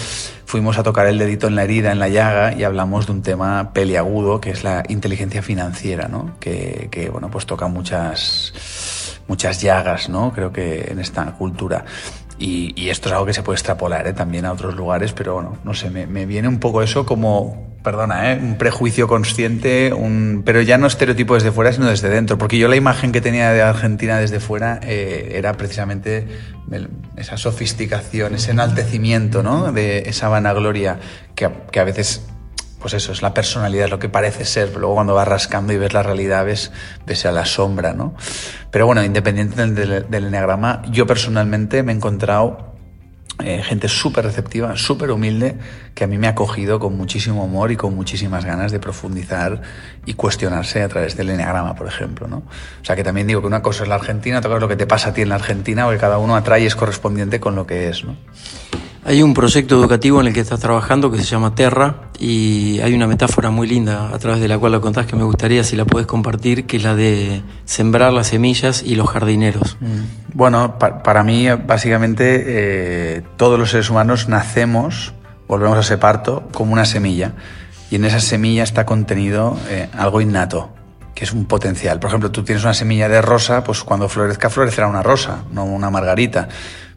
fuimos 0.46 0.78
a 0.78 0.82
tocar 0.82 1.06
el 1.06 1.18
dedito 1.18 1.48
en 1.48 1.56
la 1.56 1.64
herida, 1.64 1.92
en 1.92 1.98
la 1.98 2.08
llaga, 2.08 2.54
y 2.54 2.64
hablamos 2.64 3.06
de 3.06 3.12
un 3.12 3.22
tema 3.22 3.72
peliagudo, 3.72 4.40
que 4.40 4.50
es 4.50 4.64
la 4.64 4.84
inteligencia 4.88 5.42
financiera, 5.42 6.08
¿no? 6.08 6.32
Que, 6.40 6.88
que 6.90 7.10
bueno, 7.10 7.30
pues 7.30 7.46
toca 7.46 7.68
muchas, 7.68 9.20
muchas 9.28 9.60
llagas, 9.60 10.08
¿no? 10.08 10.32
Creo 10.32 10.52
que 10.52 10.90
en 10.90 10.98
esta 10.98 11.24
cultura. 11.32 11.84
Y, 12.38 12.88
esto 12.90 13.08
es 13.08 13.14
algo 13.14 13.26
que 13.26 13.32
se 13.32 13.42
puede 13.42 13.56
extrapolar 13.56 14.06
¿eh? 14.06 14.12
también 14.12 14.44
a 14.44 14.52
otros 14.52 14.74
lugares, 14.74 15.12
pero 15.12 15.34
bueno, 15.34 15.56
no 15.64 15.74
sé, 15.74 15.90
me, 15.90 16.06
me 16.06 16.26
viene 16.26 16.48
un 16.48 16.58
poco 16.58 16.82
eso 16.82 17.06
como 17.06 17.72
perdona, 17.82 18.32
¿eh? 18.32 18.38
un 18.40 18.56
prejuicio 18.56 19.08
consciente, 19.08 19.92
un, 19.92 20.42
pero 20.44 20.62
ya 20.62 20.78
no 20.78 20.86
estereotipo 20.86 21.34
desde 21.34 21.52
fuera, 21.52 21.72
sino 21.72 21.86
desde 21.86 22.08
dentro. 22.08 22.38
Porque 22.38 22.58
yo 22.58 22.68
la 22.68 22.76
imagen 22.76 23.12
que 23.12 23.20
tenía 23.20 23.50
de 23.50 23.62
Argentina 23.62 24.18
desde 24.18 24.40
fuera 24.40 24.80
eh, 24.82 25.32
era 25.34 25.54
precisamente 25.54 26.26
esa 27.16 27.36
sofisticación, 27.36 28.34
ese 28.34 28.52
enaltecimiento, 28.52 29.42
¿no? 29.42 29.72
De 29.72 30.04
esa 30.06 30.28
vanagloria 30.28 30.98
que, 31.34 31.50
que 31.70 31.80
a 31.80 31.84
veces 31.84 32.22
pues 32.82 32.94
eso, 32.94 33.12
es 33.12 33.22
la 33.22 33.32
personalidad, 33.32 33.88
lo 33.88 34.00
que 34.00 34.08
parece 34.08 34.44
ser, 34.44 34.66
pero 34.68 34.80
luego 34.80 34.96
cuando 34.96 35.14
vas 35.14 35.28
rascando 35.28 35.72
y 35.72 35.78
ves 35.78 35.92
la 35.92 36.02
realidad 36.02 36.44
ves, 36.44 36.72
ves 37.06 37.24
a 37.24 37.32
la 37.32 37.44
sombra, 37.44 37.92
¿no? 37.92 38.14
Pero 38.72 38.86
bueno, 38.86 39.04
independiente 39.04 39.64
del, 39.64 40.10
del, 40.10 40.24
enneagrama, 40.24 40.82
yo 40.90 41.06
personalmente 41.06 41.84
me 41.84 41.92
he 41.92 41.94
encontrado 41.94 42.72
eh, 43.44 43.62
gente 43.62 43.88
súper 43.88 44.24
receptiva, 44.24 44.76
súper 44.76 45.10
humilde, 45.10 45.56
que 45.94 46.04
a 46.04 46.06
mí 46.06 46.18
me 46.18 46.26
ha 46.26 46.30
acogido 46.30 46.78
con 46.78 46.96
muchísimo 46.96 47.42
amor 47.42 47.72
y 47.72 47.76
con 47.76 47.94
muchísimas 47.94 48.44
ganas 48.44 48.72
de 48.72 48.78
profundizar 48.78 49.62
y 50.04 50.14
cuestionarse 50.14 50.82
a 50.82 50.88
través 50.88 51.16
del 51.16 51.30
enneagrama, 51.30 51.74
por 51.74 51.86
ejemplo. 51.86 52.28
¿no? 52.28 52.38
O 52.38 52.84
sea 52.84 52.94
que 52.94 53.04
también 53.04 53.26
digo 53.26 53.40
que 53.40 53.46
una 53.46 53.62
cosa 53.62 53.84
es 53.84 53.88
la 53.88 53.94
Argentina, 53.94 54.38
otra 54.38 54.48
cosa 54.48 54.58
es 54.58 54.62
lo 54.62 54.68
que 54.68 54.76
te 54.76 54.86
pasa 54.86 55.10
a 55.10 55.14
ti 55.14 55.22
en 55.22 55.28
la 55.28 55.36
Argentina, 55.36 55.84
porque 55.84 55.98
cada 55.98 56.18
uno 56.18 56.36
atrae 56.36 56.62
y 56.62 56.66
es 56.66 56.76
correspondiente 56.76 57.40
con 57.40 57.54
lo 57.54 57.66
que 57.66 57.88
es. 57.88 58.04
¿no? 58.04 58.16
Hay 59.04 59.20
un 59.20 59.34
proyecto 59.34 59.74
educativo 59.80 60.20
en 60.20 60.28
el 60.28 60.32
que 60.32 60.38
estás 60.38 60.60
trabajando 60.60 61.10
que 61.10 61.18
se 61.18 61.24
llama 61.24 61.56
Terra 61.56 61.96
y 62.20 62.78
hay 62.80 62.94
una 62.94 63.08
metáfora 63.08 63.50
muy 63.50 63.66
linda 63.66 64.10
a 64.14 64.18
través 64.20 64.40
de 64.40 64.46
la 64.46 64.58
cual 64.60 64.70
la 64.70 64.80
contás 64.80 65.06
que 65.06 65.16
me 65.16 65.24
gustaría 65.24 65.64
si 65.64 65.74
la 65.74 65.84
puedes 65.84 66.06
compartir, 66.06 66.66
que 66.66 66.76
es 66.76 66.84
la 66.84 66.94
de 66.94 67.42
sembrar 67.64 68.12
las 68.12 68.28
semillas 68.28 68.84
y 68.84 68.94
los 68.94 69.10
jardineros. 69.10 69.76
Mm. 69.80 70.34
Bueno, 70.34 70.78
para 70.78 71.24
mí 71.24 71.48
básicamente 71.50 72.44
eh, 72.46 73.22
todos 73.36 73.58
los 73.58 73.70
seres 73.70 73.90
humanos 73.90 74.28
nacemos, 74.28 75.12
volvemos 75.48 75.78
a 75.78 75.80
ese 75.80 75.98
parto, 75.98 76.48
como 76.52 76.72
una 76.72 76.84
semilla 76.84 77.32
y 77.90 77.96
en 77.96 78.04
esa 78.04 78.20
semilla 78.20 78.62
está 78.62 78.86
contenido 78.86 79.58
eh, 79.68 79.88
algo 79.98 80.20
innato, 80.20 80.70
que 81.16 81.24
es 81.24 81.32
un 81.32 81.46
potencial. 81.46 81.98
Por 81.98 82.06
ejemplo, 82.06 82.30
tú 82.30 82.44
tienes 82.44 82.62
una 82.62 82.72
semilla 82.72 83.08
de 83.08 83.20
rosa, 83.20 83.64
pues 83.64 83.82
cuando 83.82 84.08
florezca 84.08 84.48
florecerá 84.48 84.86
una 84.86 85.02
rosa, 85.02 85.42
no 85.50 85.64
una 85.64 85.90
margarita 85.90 86.48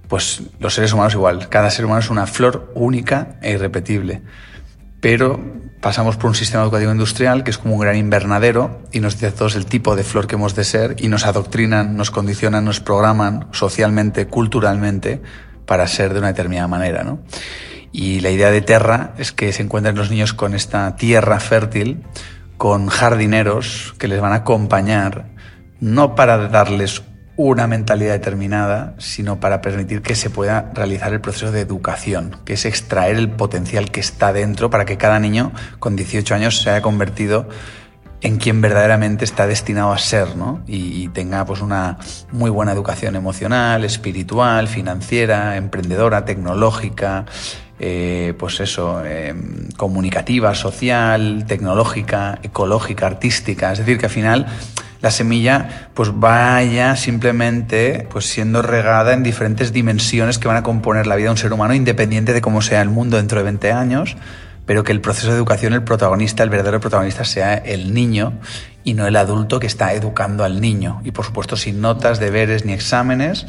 pues 0.07 0.43
los 0.59 0.73
seres 0.73 0.93
humanos 0.93 1.13
igual. 1.13 1.49
Cada 1.49 1.69
ser 1.69 1.85
humano 1.85 1.99
es 1.99 2.09
una 2.09 2.27
flor 2.27 2.71
única 2.75 3.37
e 3.41 3.53
irrepetible. 3.53 4.21
Pero 5.01 5.39
pasamos 5.81 6.17
por 6.17 6.29
un 6.29 6.35
sistema 6.35 6.63
educativo 6.63 6.91
industrial 6.91 7.43
que 7.43 7.51
es 7.51 7.57
como 7.57 7.75
un 7.75 7.81
gran 7.81 7.95
invernadero 7.95 8.81
y 8.91 9.01
nos 9.01 9.13
dice 9.13 9.27
a 9.27 9.31
todos 9.31 9.55
el 9.55 9.65
tipo 9.65 9.95
de 9.95 10.03
flor 10.03 10.25
que 10.25 10.35
hemos 10.35 10.55
de 10.55 10.63
ser 10.63 10.95
y 10.97 11.09
nos 11.09 11.25
adoctrinan, 11.25 11.95
nos 11.95 12.09
condicionan, 12.09 12.65
nos 12.65 12.79
programan 12.79 13.47
socialmente, 13.51 14.27
culturalmente 14.27 15.21
para 15.65 15.87
ser 15.87 16.13
de 16.13 16.19
una 16.19 16.29
determinada 16.29 16.67
manera. 16.67 17.03
¿no? 17.03 17.19
Y 17.91 18.19
la 18.21 18.31
idea 18.31 18.51
de 18.51 18.61
Terra 18.61 19.13
es 19.17 19.31
que 19.31 19.53
se 19.53 19.61
encuentren 19.61 19.95
los 19.95 20.09
niños 20.09 20.33
con 20.33 20.53
esta 20.53 20.95
tierra 20.95 21.39
fértil, 21.39 22.03
con 22.57 22.87
jardineros 22.87 23.93
que 23.97 24.07
les 24.07 24.19
van 24.19 24.31
a 24.31 24.37
acompañar, 24.37 25.27
no 25.79 26.15
para 26.15 26.47
darles 26.47 27.03
una 27.37 27.67
mentalidad 27.67 28.13
determinada, 28.13 28.95
sino 28.97 29.39
para 29.39 29.61
permitir 29.61 30.01
que 30.01 30.15
se 30.15 30.29
pueda 30.29 30.71
realizar 30.73 31.11
el 31.13 31.21
proceso 31.21 31.51
de 31.51 31.61
educación, 31.61 32.37
que 32.45 32.53
es 32.53 32.65
extraer 32.65 33.17
el 33.17 33.29
potencial 33.29 33.91
que 33.91 33.99
está 33.99 34.31
dentro 34.31 34.69
para 34.69 34.85
que 34.85 34.97
cada 34.97 35.19
niño 35.19 35.51
con 35.79 35.95
18 35.95 36.33
años 36.33 36.61
se 36.61 36.69
haya 36.69 36.81
convertido 36.81 37.49
en 38.21 38.37
quien 38.37 38.61
verdaderamente 38.61 39.25
está 39.25 39.45
destinado 39.45 39.91
a 39.91 39.97
ser, 39.97 40.35
¿no? 40.35 40.63
Y, 40.65 41.09
tenga 41.09 41.45
pues 41.45 41.61
una 41.61 41.97
muy 42.31 42.49
buena 42.49 42.71
educación 42.71 43.15
emocional, 43.15 43.83
espiritual, 43.83 44.67
financiera, 44.67 45.57
emprendedora, 45.57 46.25
tecnológica, 46.25 47.25
eh, 47.79 48.33
pues 48.39 48.59
eso, 48.61 49.05
em, 49.05 49.69
comunicativa, 49.77 50.55
social, 50.55 51.45
tecnológica, 51.47 52.39
ecológica, 52.41 53.05
artística. 53.05 53.71
Es 53.71 53.79
decir, 53.79 53.99
que 53.99 54.07
al 54.07 54.11
final 54.11 54.47
la 55.01 55.11
semilla 55.11 55.89
pues 55.93 56.11
vaya 56.13 56.95
simplemente 56.95 58.07
pues 58.11 58.25
siendo 58.25 58.61
regada 58.61 59.13
en 59.13 59.23
diferentes 59.23 59.73
dimensiones 59.73 60.39
que 60.39 60.47
van 60.47 60.57
a 60.57 60.63
componer 60.63 61.07
la 61.07 61.15
vida 61.15 61.25
de 61.25 61.31
un 61.31 61.37
ser 61.37 61.53
humano 61.53 61.73
independiente 61.73 62.33
de 62.33 62.41
cómo 62.41 62.61
sea 62.61 62.81
el 62.81 62.89
mundo 62.89 63.17
dentro 63.17 63.37
de 63.37 63.43
20 63.43 63.71
años, 63.71 64.17
pero 64.65 64.83
que 64.83 64.91
el 64.91 65.01
proceso 65.01 65.29
de 65.29 65.35
educación, 65.35 65.73
el 65.73 65.83
protagonista, 65.83 66.43
el 66.43 66.49
verdadero 66.49 66.79
protagonista 66.79 67.23
sea 67.23 67.55
el 67.55 67.93
niño 67.93 68.33
y 68.83 68.93
no 68.93 69.05
el 69.07 69.15
adulto 69.15 69.59
que 69.59 69.67
está 69.67 69.93
educando 69.93 70.43
al 70.43 70.61
niño. 70.61 71.01
Y 71.03 71.11
por 71.11 71.25
supuesto 71.25 71.55
sin 71.55 71.81
notas, 71.81 72.19
deberes 72.19 72.65
ni 72.65 72.73
exámenes 72.73 73.45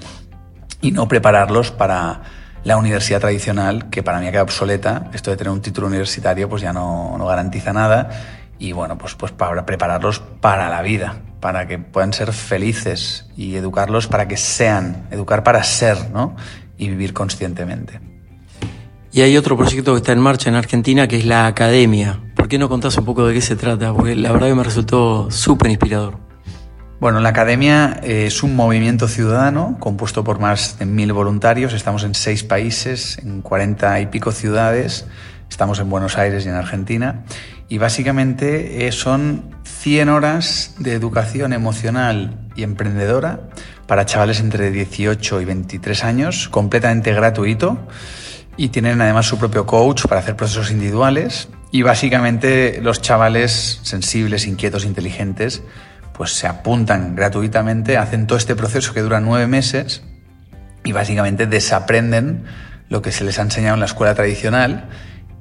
y 0.81 0.93
no 0.93 1.09
prepararlos 1.09 1.71
para 1.71 2.23
la 2.65 2.76
universidad 2.76 3.21
tradicional, 3.21 3.91
que 3.91 4.03
para 4.03 4.19
mí 4.19 4.26
ha 4.26 4.31
quedado 4.31 4.45
obsoleta. 4.45 5.09
Esto 5.15 5.31
de 5.31 5.37
tener 5.37 5.53
un 5.53 5.62
título 5.62 5.87
universitario 5.87 6.49
pues 6.49 6.62
ya 6.62 6.73
no, 6.73 7.17
no 7.17 7.26
garantiza 7.26 7.73
nada. 7.73 8.11
Y 8.59 8.73
bueno, 8.73 8.99
pues, 8.99 9.15
pues 9.15 9.33
para 9.33 9.65
prepararlos 9.67 10.19
para 10.19 10.69
la 10.69 10.83
vida, 10.83 11.17
para 11.40 11.66
que 11.66 11.78
puedan 11.78 12.12
ser 12.12 12.33
felices 12.33 13.26
y 13.37 13.57
educarlos 13.57 14.07
para 14.07 14.28
que 14.28 14.37
sean, 14.37 15.07
educar 15.11 15.43
para 15.43 15.62
ser, 15.64 16.11
¿no? 16.11 16.37
Y 16.78 16.88
vivir 16.88 17.12
conscientemente. 17.12 18.00
Y 19.12 19.23
hay 19.23 19.37
otro 19.37 19.57
proyecto 19.57 19.93
que 19.93 19.99
está 19.99 20.12
en 20.12 20.21
marcha 20.21 20.50
en 20.50 20.57
Argentina 20.57 21.09
que 21.09 21.16
es 21.16 21.25
la 21.25 21.47
Academia. 21.47 22.21
¿Por 22.35 22.49
qué 22.49 22.59
no 22.59 22.69
contás 22.69 22.99
un 22.99 23.05
poco 23.05 23.26
de 23.26 23.35
qué 23.35 23.40
se 23.40 23.57
trata? 23.57 23.93
Porque 23.95 24.14
la 24.14 24.31
verdad 24.31 24.49
que 24.49 24.55
me 24.55 24.62
resultó 24.62 25.31
súper 25.31 25.71
inspirador. 25.71 26.19
Bueno, 27.00 27.21
la 27.21 27.28
Academia 27.28 28.00
es 28.02 28.43
un 28.43 28.57
movimiento 28.57 29.07
ciudadano 29.07 29.76
compuesto 29.81 30.25
por 30.25 30.38
más 30.38 30.78
de 30.78 30.87
mil 30.87 31.12
voluntarios. 31.12 31.73
Estamos 31.75 32.05
en 32.05 32.14
seis 32.14 32.43
países, 32.43 33.19
en 33.19 33.43
cuarenta 33.43 34.00
y 34.00 34.07
pico 34.07 34.33
ciudades. 34.33 35.07
Estamos 35.50 35.78
en 35.78 35.90
Buenos 35.90 36.19
Aires 36.19 36.47
y 36.47 36.49
en 36.49 36.55
Argentina. 36.55 37.25
Y 37.68 37.78
básicamente 37.78 38.87
eh, 38.87 38.92
son 38.92 39.56
100 39.64 40.08
horas 40.08 40.75
de 40.78 40.92
educación 40.92 41.52
emocional 41.52 42.38
y 42.54 42.62
emprendedora 42.62 43.40
para 43.87 44.06
chavales 44.06 44.40
entre 44.40 44.70
18 44.70 45.40
y 45.40 45.44
23 45.44 46.04
años, 46.04 46.49
completamente 46.49 47.12
gratuito. 47.12 47.78
Y 48.56 48.68
tienen 48.68 49.00
además 49.00 49.26
su 49.26 49.38
propio 49.38 49.66
coach 49.66 50.06
para 50.06 50.20
hacer 50.20 50.37
procesos 50.37 50.70
individuales. 50.70 51.49
Y 51.73 51.82
básicamente 51.82 52.80
los 52.82 53.02
chavales 53.02 53.80
sensibles, 53.82 54.46
inquietos, 54.46 54.85
inteligentes, 54.85 55.62
pues 56.14 56.32
se 56.32 56.46
apuntan 56.46 57.14
gratuitamente, 57.14 57.99
hacen 57.99 58.26
todo 58.26 58.38
este 58.38 58.56
proceso 58.56 58.94
que 58.94 59.02
dura 59.02 59.20
nueve 59.20 59.46
meses 59.46 60.02
y 60.85 60.92
básicamente 60.92 61.46
desaprenden 61.46 62.44
lo 62.88 63.02
que 63.02 63.12
se 63.12 63.25
les 63.25 63.38
ha 63.38 63.42
enseñado 63.42 63.75
en 63.75 63.80
la 63.80 63.87
escuela 63.87 64.14
tradicional 64.14 64.88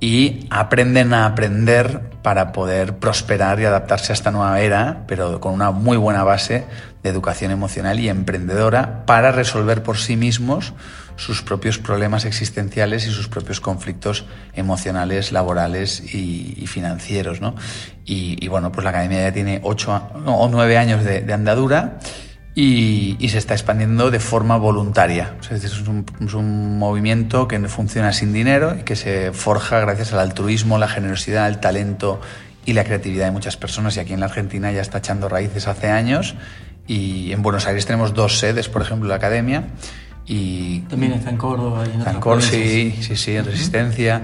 y 0.05 0.45
aprenden 0.51 1.15
a 1.15 1.25
aprender 1.25 1.99
para 2.21 2.51
poder 2.51 2.97
prosperar 2.99 3.59
y 3.59 3.65
adaptarse 3.65 4.11
a 4.11 4.13
esta 4.13 4.29
nueva 4.29 4.61
era, 4.61 5.03
pero 5.07 5.39
con 5.39 5.51
una 5.51 5.71
muy 5.71 5.97
buena 5.97 6.23
base 6.23 6.63
de 7.01 7.09
educación 7.09 7.49
emocional 7.49 7.99
y 7.99 8.07
emprendedora 8.07 9.03
para 9.07 9.31
resolver 9.31 9.81
por 9.81 9.97
sí 9.97 10.15
mismos 10.15 10.75
sus 11.15 11.41
propios 11.41 11.79
problemas 11.79 12.25
existenciales 12.25 13.07
y 13.07 13.09
sus 13.09 13.29
propios 13.29 13.59
conflictos 13.59 14.25
emocionales, 14.53 15.31
laborales 15.31 16.13
y, 16.13 16.67
financieros. 16.67 17.41
¿no? 17.41 17.55
Y, 18.05 18.47
bueno, 18.47 18.71
pues 18.71 18.83
la 18.83 18.91
academia 18.91 19.23
ya 19.23 19.33
tiene 19.33 19.59
ocho 19.63 19.91
o 20.23 20.47
nueve 20.49 20.77
años 20.77 21.03
de, 21.03 21.21
de 21.21 21.33
andadura 21.33 21.97
y, 22.57 23.27
se 23.29 23.37
está 23.37 23.53
expandiendo 23.53 24.11
de 24.11 24.21
forma 24.21 24.55
voluntaria. 24.55 25.35
es, 25.51 25.87
un, 25.87 26.05
es, 26.21 26.33
un, 26.33 26.79
movimiento 26.79 27.49
que 27.49 27.59
funciona 27.67 28.13
sin 28.13 28.31
dinero 28.31 28.77
y 28.79 28.83
que 28.83 28.95
se 28.95 29.33
forja 29.33 29.81
gracias 29.81 30.13
al 30.13 30.19
altruismo, 30.19 30.77
la 30.77 30.87
generosidad, 30.87 31.49
el 31.49 31.59
talento 31.59 32.21
y 32.65 32.71
la 32.71 32.85
creatividad 32.85 33.25
de 33.25 33.31
muchas 33.31 33.57
personas. 33.57 33.97
Y 33.97 33.99
aquí 33.99 34.13
en 34.13 34.21
la 34.21 34.27
Argentina 34.27 34.71
ya 34.71 34.81
está 34.81 34.99
echando 34.99 35.27
raíces 35.27 35.67
hace 35.67 35.89
años. 35.89 36.35
Y 36.87 37.33
en 37.33 37.41
Buenos 37.41 37.67
Aires 37.67 37.85
tenemos 37.85 38.13
dos 38.13 38.39
sedes, 38.39 38.69
por 38.69 38.81
ejemplo, 38.81 39.09
la 39.09 39.15
academia. 39.15 39.65
Y, 40.25 40.79
También 40.81 41.11
está 41.11 41.31
en 41.31 41.37
Córdoba. 41.37 41.83
Y 41.85 41.93
en 41.93 41.99
está 41.99 42.11
en 42.11 42.19
Córdoba, 42.21 42.49
sí, 42.49 42.95
sí, 43.01 43.17
sí, 43.17 43.35
en 43.35 43.45
Resistencia. 43.45 44.21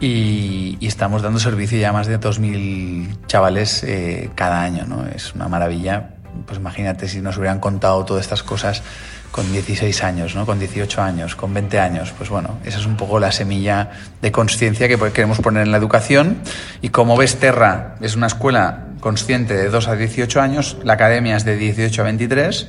Y, 0.00 0.78
y 0.80 0.86
estamos 0.86 1.20
dando 1.22 1.38
servicio 1.38 1.78
ya 1.78 1.90
a 1.90 1.92
más 1.92 2.06
de 2.06 2.18
2.000 2.18 3.26
chavales 3.26 3.82
eh, 3.84 4.30
cada 4.34 4.62
año, 4.62 4.86
¿no? 4.86 5.06
Es 5.06 5.34
una 5.34 5.48
maravilla. 5.48 6.14
Pues 6.46 6.58
imagínate 6.58 7.08
si 7.08 7.20
nos 7.20 7.36
hubieran 7.36 7.60
contado 7.60 8.04
todas 8.04 8.22
estas 8.22 8.42
cosas 8.42 8.82
con 9.30 9.50
16 9.52 10.02
años, 10.04 10.34
¿no? 10.34 10.46
con 10.46 10.58
18 10.58 11.02
años, 11.02 11.36
con 11.36 11.52
20 11.52 11.78
años. 11.78 12.12
Pues 12.16 12.30
bueno, 12.30 12.58
esa 12.64 12.78
es 12.78 12.86
un 12.86 12.96
poco 12.96 13.20
la 13.20 13.32
semilla 13.32 13.90
de 14.22 14.32
conciencia 14.32 14.88
que 14.88 14.96
queremos 15.12 15.40
poner 15.40 15.62
en 15.62 15.72
la 15.72 15.78
educación. 15.78 16.38
Y 16.80 16.88
como 16.90 17.16
ves, 17.16 17.36
Terra 17.36 17.96
es 18.00 18.16
una 18.16 18.26
escuela 18.26 18.86
consciente 19.00 19.54
de 19.54 19.68
2 19.68 19.88
a 19.88 19.96
18 19.96 20.40
años, 20.40 20.76
la 20.84 20.94
academia 20.94 21.36
es 21.36 21.44
de 21.44 21.56
18 21.56 22.00
a 22.00 22.04
23. 22.04 22.68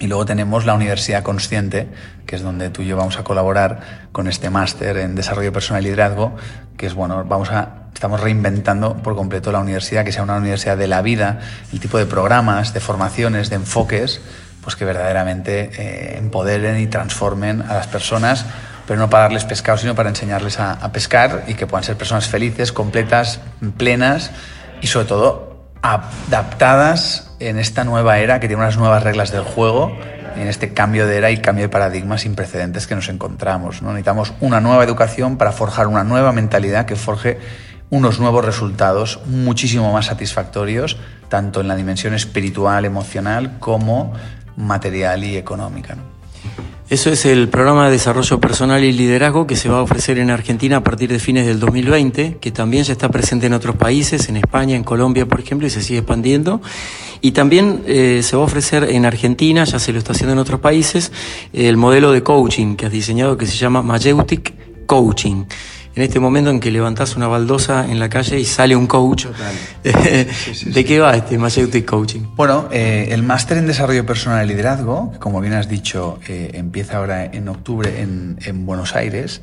Y 0.00 0.06
luego 0.06 0.24
tenemos 0.24 0.64
la 0.64 0.72
Universidad 0.72 1.22
Consciente, 1.22 1.88
que 2.24 2.36
es 2.36 2.42
donde 2.42 2.70
tú 2.70 2.80
y 2.80 2.86
yo 2.86 2.96
vamos 2.96 3.18
a 3.18 3.24
colaborar 3.24 4.08
con 4.12 4.28
este 4.28 4.48
máster 4.48 4.96
en 4.96 5.14
desarrollo 5.14 5.52
personal 5.52 5.82
y 5.82 5.86
liderazgo, 5.86 6.36
que 6.78 6.86
es 6.86 6.94
bueno, 6.94 7.22
vamos 7.24 7.50
a 7.50 7.79
estamos 7.94 8.20
reinventando 8.20 8.96
por 8.96 9.16
completo 9.16 9.52
la 9.52 9.60
universidad, 9.60 10.04
que 10.04 10.12
sea 10.12 10.22
una 10.22 10.36
universidad 10.36 10.76
de 10.76 10.86
la 10.86 11.02
vida, 11.02 11.40
el 11.72 11.80
tipo 11.80 11.98
de 11.98 12.06
programas, 12.06 12.72
de 12.72 12.80
formaciones, 12.80 13.50
de 13.50 13.56
enfoques, 13.56 14.20
pues 14.62 14.76
que 14.76 14.84
verdaderamente 14.84 15.70
eh, 15.76 16.18
empoderen 16.18 16.80
y 16.80 16.86
transformen 16.86 17.62
a 17.62 17.74
las 17.74 17.86
personas, 17.86 18.46
pero 18.86 18.98
no 18.98 19.08
para 19.08 19.24
darles 19.24 19.44
pescado, 19.44 19.78
sino 19.78 19.94
para 19.94 20.08
enseñarles 20.08 20.58
a, 20.58 20.72
a 20.72 20.92
pescar 20.92 21.44
y 21.46 21.54
que 21.54 21.66
puedan 21.66 21.84
ser 21.84 21.96
personas 21.96 22.28
felices, 22.28 22.72
completas, 22.72 23.40
plenas 23.76 24.30
y 24.80 24.86
sobre 24.86 25.06
todo 25.06 25.50
adaptadas 25.82 27.30
en 27.40 27.58
esta 27.58 27.84
nueva 27.84 28.18
era 28.18 28.40
que 28.40 28.48
tiene 28.48 28.62
unas 28.62 28.76
nuevas 28.76 29.02
reglas 29.02 29.30
del 29.32 29.42
juego, 29.42 29.96
en 30.36 30.46
este 30.46 30.72
cambio 30.72 31.06
de 31.06 31.16
era 31.16 31.30
y 31.30 31.38
cambio 31.38 31.64
de 31.64 31.68
paradigma 31.68 32.18
sin 32.18 32.34
precedentes 32.34 32.86
que 32.86 32.94
nos 32.94 33.08
encontramos. 33.08 33.82
¿no? 33.82 33.88
Necesitamos 33.88 34.32
una 34.40 34.60
nueva 34.60 34.84
educación 34.84 35.36
para 35.36 35.52
forjar 35.52 35.86
una 35.86 36.04
nueva 36.04 36.32
mentalidad 36.32 36.86
que 36.86 36.96
forje 36.96 37.38
unos 37.90 38.20
nuevos 38.20 38.44
resultados 38.44 39.20
muchísimo 39.26 39.92
más 39.92 40.06
satisfactorios, 40.06 40.96
tanto 41.28 41.60
en 41.60 41.68
la 41.68 41.76
dimensión 41.76 42.14
espiritual, 42.14 42.84
emocional, 42.84 43.58
como 43.58 44.12
material 44.56 45.24
y 45.24 45.36
económica. 45.36 45.96
Eso 46.88 47.10
es 47.10 47.24
el 47.24 47.48
programa 47.48 47.86
de 47.86 47.92
desarrollo 47.92 48.40
personal 48.40 48.82
y 48.82 48.90
liderazgo 48.90 49.46
que 49.46 49.54
se 49.54 49.68
va 49.68 49.78
a 49.78 49.82
ofrecer 49.82 50.18
en 50.18 50.28
Argentina 50.28 50.78
a 50.78 50.82
partir 50.82 51.08
de 51.08 51.20
fines 51.20 51.46
del 51.46 51.60
2020, 51.60 52.38
que 52.40 52.50
también 52.50 52.82
ya 52.82 52.92
está 52.92 53.08
presente 53.10 53.46
en 53.46 53.52
otros 53.52 53.76
países, 53.76 54.28
en 54.28 54.36
España, 54.36 54.74
en 54.74 54.82
Colombia, 54.82 55.26
por 55.26 55.38
ejemplo, 55.38 55.68
y 55.68 55.70
se 55.70 55.82
sigue 55.82 56.00
expandiendo. 56.00 56.60
Y 57.20 57.30
también 57.30 57.84
eh, 57.86 58.22
se 58.24 58.34
va 58.34 58.42
a 58.42 58.46
ofrecer 58.46 58.82
en 58.90 59.06
Argentina, 59.06 59.62
ya 59.62 59.78
se 59.78 59.92
lo 59.92 60.00
está 60.00 60.14
haciendo 60.14 60.32
en 60.32 60.40
otros 60.40 60.58
países, 60.58 61.12
el 61.52 61.76
modelo 61.76 62.10
de 62.10 62.24
coaching 62.24 62.74
que 62.74 62.86
has 62.86 62.92
diseñado 62.92 63.36
que 63.36 63.46
se 63.46 63.56
llama 63.56 63.82
Mayeutic 63.82 64.52
Coaching 64.86 65.44
en 65.94 66.02
este 66.02 66.20
momento 66.20 66.50
en 66.50 66.60
que 66.60 66.70
levantás 66.70 67.16
una 67.16 67.26
baldosa 67.26 67.86
en 67.86 67.98
la 67.98 68.08
calle 68.08 68.38
y 68.38 68.44
sale 68.44 68.76
un 68.76 68.86
coach. 68.86 69.26
sí, 69.84 70.54
sí, 70.54 70.70
¿De 70.70 70.84
qué 70.84 71.00
va 71.00 71.16
este 71.16 71.38
Mayeutic 71.38 71.84
Coaching? 71.84 72.20
Bueno, 72.36 72.68
eh, 72.70 73.08
el 73.10 73.22
máster 73.22 73.58
en 73.58 73.66
desarrollo 73.66 74.06
personal 74.06 74.44
y 74.44 74.48
liderazgo, 74.48 75.12
que 75.12 75.18
como 75.18 75.40
bien 75.40 75.54
has 75.54 75.68
dicho, 75.68 76.18
eh, 76.28 76.52
empieza 76.54 76.98
ahora 76.98 77.24
en 77.24 77.48
octubre 77.48 78.00
en, 78.00 78.38
en 78.44 78.66
Buenos 78.66 78.94
Aires. 78.94 79.42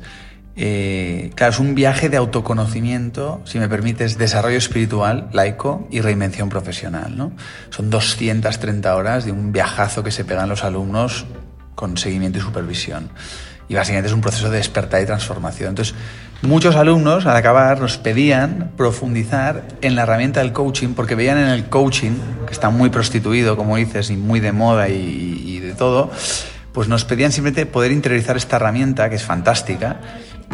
Eh, 0.60 1.30
claro, 1.36 1.52
es 1.52 1.60
un 1.60 1.76
viaje 1.76 2.08
de 2.08 2.16
autoconocimiento, 2.16 3.40
si 3.44 3.60
me 3.60 3.68
permites, 3.68 4.18
desarrollo 4.18 4.58
espiritual, 4.58 5.28
laico 5.32 5.86
y 5.92 6.00
reinvención 6.00 6.48
profesional. 6.48 7.16
¿no? 7.16 7.30
Son 7.70 7.90
230 7.90 8.96
horas 8.96 9.24
de 9.24 9.30
un 9.30 9.52
viajazo 9.52 10.02
que 10.02 10.10
se 10.10 10.24
pegan 10.24 10.48
los 10.48 10.64
alumnos 10.64 11.26
con 11.76 11.96
seguimiento 11.96 12.38
y 12.38 12.42
supervisión. 12.42 13.08
Y 13.68 13.74
básicamente 13.74 14.08
es 14.08 14.14
un 14.14 14.20
proceso 14.20 14.50
de 14.50 14.56
despertar 14.56 15.00
y 15.00 15.06
transformación. 15.06 15.68
Entonces, 15.68 15.94
muchos 16.42 16.76
alumnos 16.76 17.26
al 17.26 17.36
acabar 17.36 17.80
nos 17.80 17.98
pedían 17.98 18.72
profundizar 18.76 19.64
en 19.80 19.96
la 19.96 20.02
herramienta 20.02 20.40
del 20.40 20.52
coaching 20.52 20.94
porque 20.94 21.14
veían 21.14 21.38
en 21.38 21.48
el 21.48 21.68
coaching, 21.68 22.12
que 22.46 22.52
está 22.52 22.70
muy 22.70 22.90
prostituido, 22.90 23.56
como 23.56 23.76
dices, 23.76 24.10
y 24.10 24.16
muy 24.16 24.40
de 24.40 24.52
moda 24.52 24.88
y, 24.88 25.58
de 25.58 25.74
todo, 25.74 26.10
pues 26.72 26.88
nos 26.88 27.04
pedían 27.04 27.32
simplemente 27.32 27.66
poder 27.66 27.92
interiorizar 27.92 28.36
esta 28.36 28.56
herramienta, 28.56 29.10
que 29.10 29.16
es 29.16 29.24
fantástica, 29.24 30.00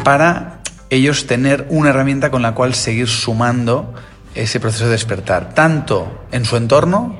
para 0.03 0.59
ellos 0.89 1.27
tener 1.27 1.67
una 1.69 1.89
herramienta 1.89 2.31
con 2.31 2.41
la 2.41 2.53
cual 2.53 2.73
seguir 2.73 3.07
sumando 3.07 3.93
ese 4.33 4.59
proceso 4.59 4.85
de 4.85 4.91
despertar, 4.91 5.53
tanto 5.53 6.25
en 6.31 6.45
su 6.45 6.57
entorno 6.57 7.17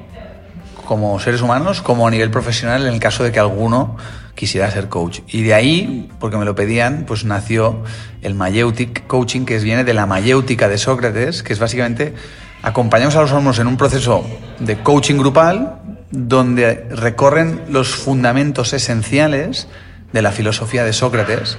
como 0.85 1.19
seres 1.19 1.41
humanos, 1.41 1.81
como 1.81 2.07
a 2.07 2.11
nivel 2.11 2.29
profesional 2.29 2.85
en 2.85 2.93
el 2.93 2.99
caso 2.99 3.23
de 3.23 3.31
que 3.31 3.39
alguno 3.39 3.97
quisiera 4.35 4.69
ser 4.69 4.89
coach. 4.89 5.21
Y 5.27 5.43
de 5.43 5.53
ahí, 5.53 6.09
porque 6.19 6.37
me 6.37 6.45
lo 6.45 6.55
pedían, 6.55 7.05
pues 7.07 7.25
nació 7.25 7.83
el 8.21 8.35
Mayeutic 8.35 9.07
Coaching, 9.07 9.45
que 9.45 9.57
viene 9.59 9.83
de 9.83 9.93
la 9.93 10.05
mayéutica 10.05 10.67
de 10.67 10.77
Sócrates, 10.77 11.41
que 11.41 11.53
es 11.53 11.59
básicamente 11.59 12.13
acompañamos 12.61 13.15
a 13.15 13.21
los 13.21 13.31
alumnos 13.31 13.59
en 13.59 13.67
un 13.67 13.77
proceso 13.77 14.25
de 14.59 14.77
coaching 14.81 15.17
grupal 15.17 15.81
donde 16.11 16.87
recorren 16.89 17.61
los 17.69 17.95
fundamentos 17.95 18.73
esenciales 18.73 19.67
de 20.13 20.21
la 20.21 20.31
filosofía 20.31 20.83
de 20.83 20.93
Sócrates, 20.93 21.57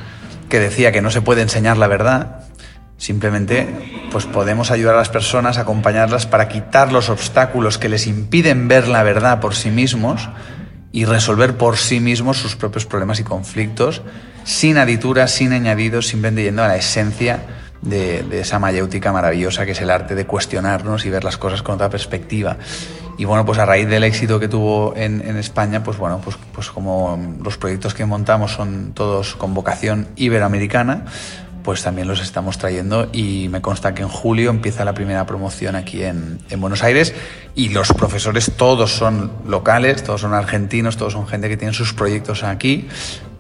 que 0.49 0.61
decía 0.61 0.93
que 0.93 1.03
no 1.03 1.11
se 1.11 1.23
puede 1.23 1.43
enseñar 1.43 1.77
la 1.77 1.87
verdad, 1.87 2.47
simplemente 2.97 3.69
pues 4.11 4.25
podemos 4.25 4.71
ayudar 4.71 4.95
a 4.95 4.99
las 4.99 5.09
personas, 5.09 5.59
acompañarlas 5.59 6.27
para 6.27 6.49
quitar 6.49 6.93
los 6.93 7.09
obstáculos 7.09 7.79
que 7.79 7.89
les 7.89 8.07
impiden 8.07 8.67
ver 8.67 8.89
la 8.89 9.03
verdad 9.03 9.41
por 9.41 9.55
sí 9.55 9.71
mismos 9.71 10.29
y 10.96 11.04
resolver 11.04 11.59
por 11.59 11.76
sí 11.76 12.00
mismos 12.00 12.38
sus 12.38 12.56
propios 12.56 12.87
problemas 12.87 13.20
y 13.20 13.22
conflictos, 13.22 14.00
sin 14.44 14.78
adituras, 14.78 15.30
sin 15.30 15.52
añadidos, 15.52 16.06
simplemente 16.06 16.42
yendo 16.42 16.64
a 16.64 16.68
la 16.68 16.76
esencia 16.76 17.44
de, 17.82 18.24
esa 18.40 18.59
mayéutica 18.59 19.12
maravillosa 19.12 19.66
que 19.66 19.72
es 19.72 19.80
el 19.82 19.90
arte 19.90 20.14
de 20.14 20.24
cuestionarnos 20.24 21.04
y 21.04 21.11
ver 21.11 21.22
las 21.22 21.37
cosas 21.37 21.61
con 21.61 21.74
otra 21.74 21.90
perspectiva. 21.90 22.56
Y 23.18 23.26
bueno, 23.26 23.44
pues 23.44 23.59
a 23.59 23.66
raíz 23.66 23.87
del 23.88 24.04
éxito 24.04 24.40
que 24.40 24.48
tuvo 24.48 24.94
en, 24.96 25.20
en 25.20 25.37
España, 25.37 25.85
pues 25.85 25.98
bueno, 25.98 26.18
pues, 26.24 26.38
pues 26.54 26.70
como 26.70 27.37
los 27.44 27.59
proyectos 27.59 27.92
que 27.92 28.06
montamos 28.06 28.52
son 28.52 28.92
todos 28.94 29.35
con 29.35 29.52
vocación 29.52 30.09
iberoamericana, 30.16 31.04
pues 31.66 31.83
también 31.83 32.07
los 32.07 32.22
estamos 32.22 32.59
trayendo 32.59 33.09
y 33.12 33.48
me 33.48 33.61
consta 33.61 33.92
que 33.92 34.02
en 34.02 34.09
julio 34.09 34.50
empieza 34.50 34.85
la 34.85 34.94
primera 34.94 35.26
promoción 35.26 35.74
aquí 35.74 36.05
en, 36.05 36.38
en, 36.48 36.61
Buenos 36.61 36.85
Aires 36.85 37.12
y 37.57 37.70
los 37.70 37.92
profesores 37.92 38.52
todos 38.57 38.92
son 38.92 39.33
locales, 39.48 40.05
todos 40.05 40.20
son 40.20 40.33
argentinos, 40.33 40.96
todos 40.96 41.14
son 41.14 41.26
gente 41.26 41.48
que 41.48 41.57
tiene 41.57 41.74
sus 41.74 41.92
proyectos 41.92 42.44
aquí, 42.44 42.87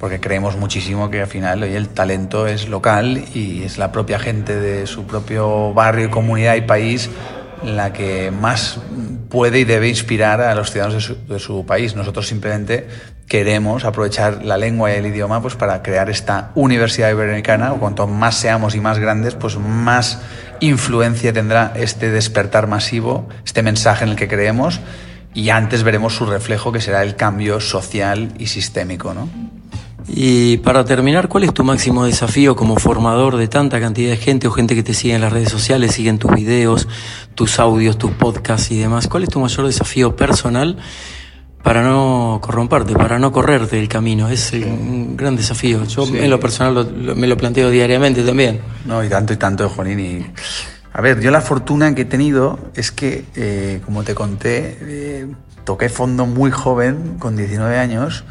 porque 0.00 0.18
creemos 0.18 0.56
muchísimo 0.56 1.08
que 1.08 1.20
al 1.20 1.28
final 1.28 1.62
hoy 1.62 1.74
el 1.76 1.88
talento 1.88 2.48
es 2.48 2.68
local 2.68 3.24
y 3.32 3.62
es 3.62 3.78
la 3.78 3.92
propia 3.92 4.18
gente 4.18 4.56
de 4.58 4.88
su 4.88 5.06
propio 5.06 5.72
barrio, 5.72 6.10
comunidad 6.10 6.56
y 6.56 6.62
país 6.62 7.08
la 7.62 7.92
que 7.92 8.32
más 8.32 8.80
puede 9.30 9.60
y 9.60 9.64
debe 9.64 9.88
inspirar 9.88 10.40
a 10.40 10.52
los 10.56 10.72
ciudadanos 10.72 10.94
de 10.94 11.14
su, 11.14 11.26
de 11.26 11.38
su, 11.38 11.64
país. 11.64 11.94
Nosotros 11.94 12.26
simplemente 12.26 12.88
queremos 13.28 13.84
aprovechar 13.84 14.44
la 14.44 14.56
lengua 14.56 14.92
y 14.92 14.96
el 14.96 15.06
idioma 15.06 15.42
pues, 15.42 15.56
para 15.56 15.82
crear 15.82 16.08
esta 16.10 16.52
universidad 16.54 17.10
iberoamericana. 17.10 17.72
O 17.72 17.78
cuanto 17.78 18.06
más 18.06 18.36
seamos 18.36 18.74
y 18.74 18.80
más 18.80 18.98
grandes, 18.98 19.34
pues 19.34 19.58
más 19.58 20.20
influencia 20.60 21.32
tendrá 21.32 21.72
este 21.76 22.10
despertar 22.10 22.66
masivo, 22.66 23.28
este 23.44 23.62
mensaje 23.62 24.04
en 24.04 24.10
el 24.10 24.16
que 24.16 24.28
creemos. 24.28 24.80
Y 25.34 25.50
antes 25.50 25.82
veremos 25.82 26.14
su 26.14 26.24
reflejo, 26.24 26.72
que 26.72 26.80
será 26.80 27.02
el 27.02 27.16
cambio 27.16 27.60
social 27.60 28.32
y 28.38 28.46
sistémico. 28.46 29.12
¿no? 29.12 29.28
Y 30.08 30.58
para 30.58 30.84
terminar, 30.84 31.28
¿cuál 31.28 31.44
es 31.44 31.52
tu 31.52 31.64
máximo 31.64 32.04
desafío 32.04 32.54
como 32.54 32.76
formador 32.76 33.36
de 33.36 33.48
tanta 33.48 33.80
cantidad 33.80 34.10
de 34.10 34.16
gente 34.16 34.46
o 34.46 34.52
gente 34.52 34.74
que 34.74 34.84
te 34.84 34.94
sigue 34.94 35.14
en 35.14 35.20
las 35.20 35.32
redes 35.32 35.50
sociales, 35.50 35.92
siguen 35.92 36.18
tus 36.18 36.30
videos, 36.30 36.86
tus 37.34 37.58
audios, 37.58 37.98
tus 37.98 38.12
podcasts 38.12 38.70
y 38.70 38.78
demás? 38.78 39.08
¿Cuál 39.08 39.24
es 39.24 39.30
tu 39.30 39.40
mayor 39.40 39.66
desafío 39.66 40.14
personal 40.14 40.78
para 41.66 41.82
no 41.82 42.38
corromperte, 42.40 42.94
para 42.94 43.18
no 43.18 43.32
correrte 43.32 43.80
el 43.80 43.88
camino? 43.88 44.28
Es 44.28 44.52
un 44.52 45.16
gran 45.16 45.34
desafío. 45.34 45.82
Yo 45.82 46.06
sí. 46.06 46.16
en 46.16 46.30
lo 46.30 46.38
personal 46.38 46.72
lo, 46.72 46.84
lo, 46.84 47.16
me 47.16 47.26
lo 47.26 47.36
planteo 47.36 47.70
diariamente 47.70 48.22
también. 48.22 48.60
No, 48.84 49.02
y 49.02 49.08
tanto 49.08 49.32
y 49.32 49.36
tanto, 49.36 49.68
Juanín. 49.68 49.98
Y... 49.98 50.26
A 50.92 51.00
ver, 51.00 51.18
yo 51.20 51.32
la 51.32 51.40
fortuna 51.40 51.92
que 51.92 52.02
he 52.02 52.04
tenido 52.04 52.60
es 52.76 52.92
que, 52.92 53.24
eh, 53.34 53.80
como 53.84 54.04
te 54.04 54.14
conté, 54.14 54.78
eh, 54.80 55.26
toqué 55.64 55.88
fondo 55.88 56.24
muy 56.24 56.52
joven, 56.52 57.16
con 57.18 57.34
19 57.34 57.76
años, 57.80 58.22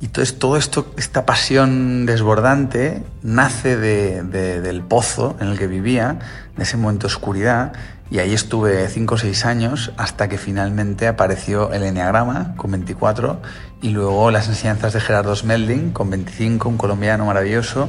y 0.00 0.06
entonces 0.06 0.38
todo 0.38 0.56
esto, 0.56 0.94
esta 0.96 1.26
pasión 1.26 2.06
desbordante 2.06 3.02
nace 3.22 3.76
de, 3.76 4.22
de, 4.22 4.62
del 4.62 4.80
pozo 4.80 5.36
en 5.38 5.48
el 5.48 5.58
que 5.58 5.66
vivía, 5.66 6.18
de 6.56 6.62
ese 6.62 6.78
momento 6.78 7.08
de 7.08 7.12
oscuridad, 7.12 7.74
y 8.14 8.20
ahí 8.20 8.32
estuve 8.32 8.86
5 8.86 9.16
o 9.16 9.18
6 9.18 9.44
años 9.44 9.90
hasta 9.96 10.28
que 10.28 10.38
finalmente 10.38 11.08
apareció 11.08 11.72
el 11.72 11.82
Enneagrama 11.82 12.54
con 12.54 12.70
24 12.70 13.42
y 13.82 13.88
luego 13.88 14.30
las 14.30 14.46
enseñanzas 14.46 14.92
de 14.92 15.00
Gerardo 15.00 15.34
Smelding 15.34 15.90
con 15.90 16.10
25, 16.10 16.68
un 16.68 16.76
colombiano 16.76 17.26
maravilloso, 17.26 17.88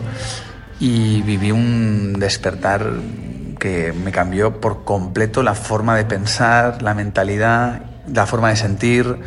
y 0.80 1.22
viví 1.22 1.52
un 1.52 2.14
despertar 2.18 2.92
que 3.60 3.94
me 3.94 4.12
cambió 4.12 4.60
por 4.60 4.84
completo 4.84 5.44
la 5.44 5.54
forma 5.54 5.96
de 5.96 6.06
pensar, 6.06 6.82
la 6.82 6.96
mentalidad, 6.96 7.84
la 8.12 8.26
forma 8.26 8.50
de 8.50 8.56
sentir 8.56 9.20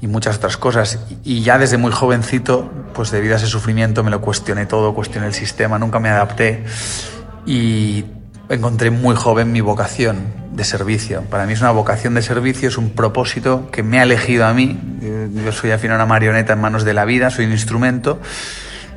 y 0.00 0.06
muchas 0.06 0.36
otras 0.36 0.56
cosas. 0.56 1.00
Y 1.24 1.42
ya 1.42 1.58
desde 1.58 1.76
muy 1.76 1.90
jovencito, 1.90 2.70
pues 2.94 3.10
debido 3.10 3.34
a 3.34 3.38
ese 3.38 3.48
sufrimiento, 3.48 4.04
me 4.04 4.12
lo 4.12 4.20
cuestioné 4.20 4.66
todo, 4.66 4.94
cuestioné 4.94 5.26
el 5.26 5.34
sistema, 5.34 5.76
nunca 5.76 5.98
me 5.98 6.08
adapté 6.08 6.62
y 7.46 8.04
encontré 8.48 8.90
muy 8.90 9.14
joven 9.16 9.52
mi 9.52 9.60
vocación 9.60 10.34
de 10.52 10.64
servicio. 10.64 11.22
Para 11.22 11.46
mí 11.46 11.52
es 11.52 11.60
una 11.60 11.70
vocación 11.70 12.14
de 12.14 12.22
servicio, 12.22 12.68
es 12.68 12.78
un 12.78 12.90
propósito 12.90 13.70
que 13.70 13.82
me 13.82 14.00
ha 14.00 14.04
elegido 14.04 14.46
a 14.46 14.54
mí. 14.54 14.78
Yo 15.44 15.52
soy 15.52 15.70
al 15.70 15.78
final 15.78 15.96
una 15.96 16.06
marioneta 16.06 16.54
en 16.54 16.60
manos 16.60 16.84
de 16.84 16.94
la 16.94 17.04
vida, 17.04 17.30
soy 17.30 17.46
un 17.46 17.52
instrumento 17.52 18.20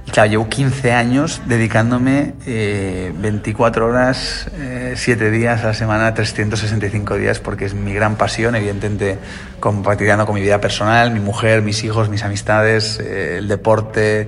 y 0.10 0.12
claro, 0.12 0.32
llevo 0.32 0.50
15 0.50 0.92
años 0.92 1.40
dedicándome 1.46 2.34
24 2.44 3.86
eh, 3.86 3.90
horas, 3.90 4.50
7 4.96 5.28
eh, 5.28 5.30
días 5.30 5.64
a 5.64 5.68
la 5.68 5.74
semana, 5.76 6.16
365 6.16 7.16
días, 7.16 7.40
porque 7.40 7.66
es 7.66 7.76
mi 7.76 7.94
gran 7.94 8.16
pasión, 8.16 8.56
evidentemente 8.56 9.20
compartiendo 9.60 10.26
con 10.26 10.34
mi 10.34 10.42
vida 10.42 10.60
personal, 10.60 11.12
mi 11.12 11.20
mujer, 11.20 11.62
mis 11.62 11.84
hijos, 11.84 12.10
mis 12.10 12.24
amistades, 12.24 13.00
eh, 13.00 13.38
el 13.38 13.48
deporte, 13.48 14.28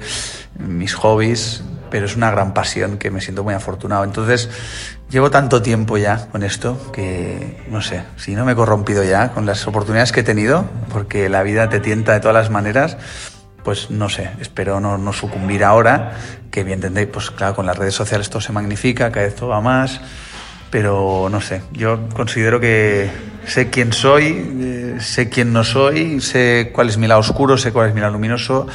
mis 0.60 0.94
hobbies, 0.94 1.64
pero 1.90 2.06
es 2.06 2.16
una 2.16 2.30
gran 2.30 2.54
pasión 2.54 3.00
que 3.00 3.10
me 3.10 3.20
siento 3.20 3.44
muy 3.44 3.56
afortunado. 3.56 4.04
Entonces, 4.04 4.50
llevo 5.12 5.30
tanto 5.30 5.62
tiempo 5.62 5.98
ya 5.98 6.28
con 6.32 6.42
esto 6.42 6.92
que, 6.92 7.62
no 7.70 7.82
sé, 7.82 8.04
si 8.16 8.34
no 8.34 8.46
me 8.46 8.54
he 8.54 8.56
corrompido 8.56 9.04
ya 9.04 9.34
con 9.34 9.46
las 9.46 9.68
oportunidades 9.68 10.12
que 10.12 10.22
he 10.22 10.24
tenido, 10.24 10.66
porque 10.92 11.30
la 11.30 11.44
vida 11.44 11.70
te 11.70 11.80
tienta 11.80 12.14
de 12.14 12.22
todas 12.22 12.34
las 12.34 12.50
maneras, 12.50 12.98
pues 13.64 13.92
no 13.92 14.10
sé, 14.10 14.32
espero 14.40 14.80
no, 14.80 14.98
no 14.98 15.14
sucumbir 15.14 15.64
ahora, 15.64 16.14
que 16.50 16.64
bien 16.64 16.78
entendéis, 16.78 17.10
pues 17.10 17.30
claro, 17.30 17.56
con 17.56 17.66
las 17.66 17.78
redes 17.78 17.94
sociales 17.94 18.28
esto 18.28 18.40
se 18.40 18.54
magnifica, 18.54 19.12
cada 19.12 19.26
vez 19.26 19.36
todo 19.36 19.50
va 19.50 19.60
más, 19.60 20.00
pero 20.72 21.28
no 21.30 21.42
sé, 21.42 21.62
yo 21.74 22.08
considero 22.14 22.62
que 22.62 23.12
sé 23.46 23.70
quién 23.70 23.92
soy, 23.92 24.50
eh, 24.62 24.98
sé 25.02 25.28
quién 25.30 25.52
no 25.52 25.66
soy, 25.66 26.22
sé 26.22 26.72
cuál 26.74 26.88
es 26.88 26.98
mi 26.98 27.08
lado 27.08 27.20
oscuro, 27.20 27.58
sé 27.58 27.74
cuál 27.74 27.90
es 27.90 27.94
mi 27.94 28.00
lado 28.00 28.14
luminoso 28.14 28.66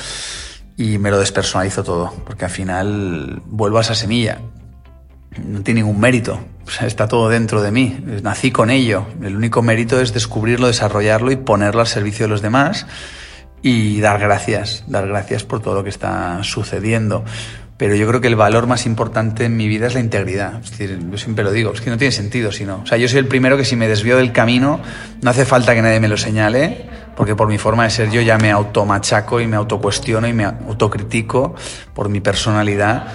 y 0.76 0.98
me 0.98 1.10
lo 1.10 1.18
despersonalizo 1.18 1.82
todo, 1.82 2.12
porque 2.26 2.44
al 2.44 2.50
final 2.50 3.40
vuelvo 3.46 3.78
a 3.78 3.80
esa 3.80 3.94
semilla. 3.94 4.38
No 5.44 5.62
tiene 5.62 5.80
ningún 5.80 6.00
mérito, 6.00 6.40
o 6.66 6.70
sea, 6.70 6.86
está 6.86 7.06
todo 7.06 7.28
dentro 7.28 7.62
de 7.62 7.70
mí, 7.70 7.98
nací 8.22 8.50
con 8.50 8.70
ello. 8.70 9.06
El 9.22 9.36
único 9.36 9.62
mérito 9.62 10.00
es 10.00 10.12
descubrirlo, 10.12 10.66
desarrollarlo 10.66 11.30
y 11.30 11.36
ponerlo 11.36 11.80
al 11.80 11.86
servicio 11.86 12.26
de 12.26 12.30
los 12.30 12.42
demás 12.42 12.86
y 13.62 14.00
dar 14.00 14.18
gracias, 14.18 14.84
dar 14.86 15.06
gracias 15.06 15.44
por 15.44 15.60
todo 15.60 15.74
lo 15.74 15.84
que 15.84 15.90
está 15.90 16.42
sucediendo. 16.42 17.24
Pero 17.76 17.94
yo 17.94 18.08
creo 18.08 18.20
que 18.20 18.28
el 18.28 18.36
valor 18.36 18.66
más 18.66 18.86
importante 18.86 19.44
en 19.44 19.56
mi 19.56 19.68
vida 19.68 19.86
es 19.86 19.94
la 19.94 20.00
integridad. 20.00 20.60
Es 20.62 20.70
decir, 20.70 20.98
yo 21.10 21.18
siempre 21.18 21.44
lo 21.44 21.52
digo, 21.52 21.72
es 21.72 21.80
que 21.80 21.90
no 21.90 21.98
tiene 21.98 22.10
sentido 22.10 22.50
si 22.50 22.64
no. 22.64 22.80
O 22.82 22.86
sea, 22.86 22.96
yo 22.96 23.06
soy 23.06 23.18
el 23.18 23.28
primero 23.28 23.56
que 23.56 23.64
si 23.64 23.76
me 23.76 23.86
desvío 23.86 24.16
del 24.16 24.32
camino, 24.32 24.80
no 25.20 25.30
hace 25.30 25.44
falta 25.44 25.74
que 25.74 25.82
nadie 25.82 26.00
me 26.00 26.08
lo 26.08 26.16
señale, 26.16 26.86
porque 27.16 27.34
por 27.34 27.48
mi 27.48 27.58
forma 27.58 27.84
de 27.84 27.90
ser 27.90 28.10
yo 28.10 28.22
ya 28.22 28.38
me 28.38 28.50
automachaco 28.50 29.40
y 29.40 29.46
me 29.46 29.56
autocuestiono 29.56 30.26
y 30.26 30.32
me 30.32 30.44
autocritico 30.44 31.54
por 31.92 32.08
mi 32.08 32.20
personalidad, 32.20 33.08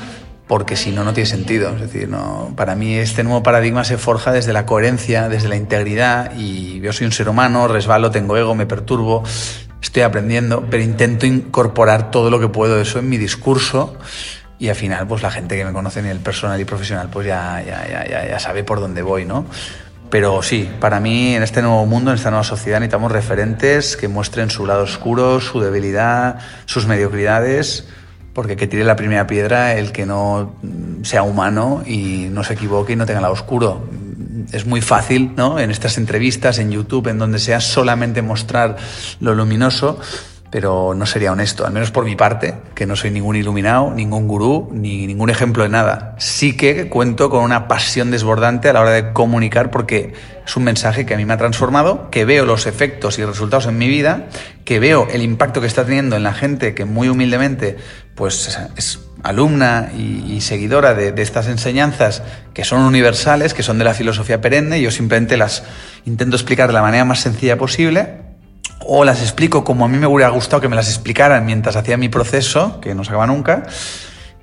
porque 0.52 0.76
si 0.76 0.92
no, 0.92 1.06
no 1.06 1.14
tiene 1.14 1.30
sentido. 1.30 1.74
Es 1.74 1.80
decir, 1.80 2.10
no, 2.10 2.52
para 2.58 2.76
mí 2.76 2.96
este 2.96 3.24
nuevo 3.24 3.42
paradigma 3.42 3.86
se 3.86 3.98
forja 3.98 4.34
desde 4.34 4.52
la 4.52 4.66
coherencia, 4.66 5.30
desde 5.30 5.48
la 5.48 5.56
integridad, 5.56 6.34
y 6.36 6.82
yo 6.82 6.92
soy 6.92 7.06
un 7.06 7.14
ser 7.14 7.30
humano, 7.30 7.70
resbalo, 7.70 8.12
tengo 8.12 8.36
ego, 8.36 8.54
me 8.54 8.66
perturbo, 8.66 9.24
estoy 9.82 10.02
aprendiendo, 10.02 10.68
pero 10.70 10.84
intento 10.84 11.26
incorporar 11.26 12.12
todo 12.12 12.30
lo 12.30 12.38
que 12.42 12.50
puedo 12.50 12.76
de 12.76 12.82
eso 12.82 13.00
en 13.00 13.08
mi 13.08 13.16
discurso 13.16 13.98
y 14.60 14.68
al 14.68 14.76
final 14.76 15.08
pues 15.08 15.22
la 15.22 15.32
gente 15.32 15.56
que 15.56 15.64
me 15.64 15.72
conoce 15.72 16.02
en 16.02 16.08
el 16.08 16.20
personal 16.20 16.60
y 16.60 16.66
profesional 16.66 17.08
pues 17.10 17.28
ya, 17.28 17.64
ya, 17.66 17.88
ya, 17.88 18.28
ya 18.28 18.40
sabe 18.40 18.66
por 18.66 18.82
dónde 18.82 19.04
voy, 19.04 19.24
¿no? 19.24 19.46
Pero 20.10 20.44
sí, 20.44 20.70
para 20.82 21.00
mí 21.00 21.34
en 21.34 21.44
este 21.44 21.62
nuevo 21.62 21.86
mundo, 21.86 22.12
en 22.12 22.18
esta 22.18 22.30
nueva 22.30 22.44
sociedad 22.44 22.82
necesitamos 22.82 23.14
referentes 23.14 23.96
que 23.96 24.10
muestren 24.10 24.50
su 24.50 24.66
lado 24.66 24.84
oscuro, 24.84 25.40
su 25.40 25.62
debilidad, 25.62 26.40
sus 26.66 26.88
mediocridades, 26.88 27.88
porque 28.34 28.56
que 28.56 28.68
tire 28.68 28.84
la 28.84 28.96
primera 28.96 29.28
piedra 29.28 29.76
el 29.76 29.92
que 29.92 30.06
no 30.06 30.56
sea 31.04 31.24
humano 31.24 31.84
y 31.86 32.28
no 32.32 32.44
se 32.44 32.54
equivoque 32.54 32.94
y 32.94 32.96
no 32.96 33.06
tenga 33.06 33.22
lado 33.22 33.34
oscuro 33.34 33.82
es 34.52 34.66
muy 34.66 34.82
fácil, 34.82 35.34
¿no? 35.36 35.60
En 35.60 35.72
estas 35.72 35.98
entrevistas, 35.98 36.60
en 36.60 36.72
YouTube, 36.72 37.08
en 37.08 37.18
donde 37.18 37.40
sea 37.40 37.60
solamente 37.60 38.22
mostrar 38.22 38.78
lo 39.20 39.36
luminoso, 39.36 40.00
pero 40.50 40.94
no 40.94 41.06
sería 41.06 41.32
honesto, 41.32 41.66
al 41.66 41.72
menos 41.72 41.92
por 41.92 42.04
mi 42.04 42.18
parte, 42.18 42.56
que 42.76 42.86
no 42.86 42.98
soy 42.98 43.10
ningún 43.10 43.38
iluminado, 43.38 43.92
ningún 43.92 44.28
gurú, 44.28 44.70
ni 44.74 45.08
ningún 45.08 45.30
ejemplo 45.30 45.64
de 45.64 45.70
nada. 45.70 46.16
Sí 46.20 46.58
que 46.58 46.90
cuento 46.90 47.30
con 47.30 47.44
una 47.44 47.70
pasión 47.70 48.12
desbordante 48.12 48.68
a 48.68 48.74
la 48.74 48.82
hora 48.82 48.92
de 48.92 49.14
comunicar 49.14 49.72
porque 49.72 50.14
es 50.46 50.58
un 50.58 50.66
mensaje 50.66 51.06
que 51.06 51.14
a 51.14 51.18
mí 51.18 51.24
me 51.24 51.34
ha 51.34 51.38
transformado, 51.38 52.10
que 52.12 52.26
veo 52.26 52.46
los 52.46 52.68
efectos 52.68 53.18
y 53.18 53.24
resultados 53.24 53.66
en 53.68 53.78
mi 53.78 53.88
vida, 53.88 54.28
que 54.66 54.80
veo 54.80 55.08
el 55.10 55.22
impacto 55.22 55.62
que 55.62 55.68
está 55.68 55.86
teniendo 55.86 56.18
en 56.18 56.24
la 56.24 56.34
gente 56.34 56.76
que 56.76 56.84
muy 56.84 57.08
humildemente 57.08 57.78
pues 58.16 58.58
es 58.76 59.00
alumna 59.24 59.92
y, 59.96 60.42
seguidora 60.42 60.94
de, 60.94 61.14
estas 61.22 61.48
enseñanzas 61.48 62.24
que 62.54 62.64
son 62.64 62.82
universales, 62.82 63.54
que 63.54 63.64
son 63.64 63.78
de 63.78 63.86
la 63.86 63.94
filosofía 63.94 64.42
perenne, 64.42 64.82
yo 64.82 64.92
simplemente 64.92 65.38
las 65.38 65.64
intento 66.06 66.36
explicar 66.36 66.68
de 66.68 66.74
la 66.74 66.82
manera 66.82 67.06
más 67.06 67.20
sencilla 67.20 67.58
posible 67.58 68.22
o 68.80 69.06
las 69.06 69.22
explico 69.22 69.64
como 69.64 69.86
a 69.86 69.88
mí 69.88 69.98
me 69.98 70.08
hubiera 70.08 70.32
gustado 70.32 70.62
que 70.62 70.68
me 70.68 70.76
las 70.76 70.88
explicaran 70.88 71.46
mientras 71.46 71.76
hacía 71.76 71.98
mi 71.98 72.10
proceso, 72.10 72.82
que 72.82 72.96
no 72.96 73.04
se 73.04 73.12
acaba 73.12 73.28
nunca, 73.28 73.64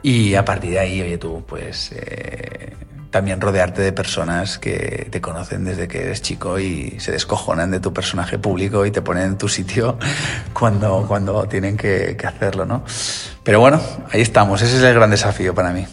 y 0.02 0.34
a 0.36 0.44
partir 0.44 0.70
de 0.70 0.78
ahí, 0.78 1.02
oye 1.02 1.18
tú, 1.18 1.44
pues 1.46 1.90
eh, 1.92 2.72
también 3.10 3.40
rodearte 3.40 3.82
de 3.82 3.92
personas 3.92 4.58
que 4.58 5.08
te 5.10 5.20
conocen 5.20 5.64
desde 5.64 5.88
que 5.88 6.02
eres 6.02 6.22
chico 6.22 6.58
y 6.58 7.00
se 7.00 7.12
descojonan 7.12 7.70
de 7.70 7.80
tu 7.80 7.92
personaje 7.92 8.38
público 8.38 8.84
y 8.84 8.90
te 8.90 9.02
ponen 9.02 9.24
en 9.24 9.38
tu 9.38 9.48
sitio 9.48 9.98
cuando, 10.52 11.04
cuando 11.08 11.46
tienen 11.48 11.76
que, 11.76 12.16
hacerlo, 12.24 12.66
¿no? 12.66 12.84
Pero 13.48 13.60
bueno, 13.60 13.80
ahí 14.12 14.20
estamos, 14.20 14.60
ese 14.60 14.76
es 14.76 14.82
el 14.82 14.92
gran 14.92 15.08
desafío 15.08 15.54
para 15.54 15.70
mí. 15.70 15.86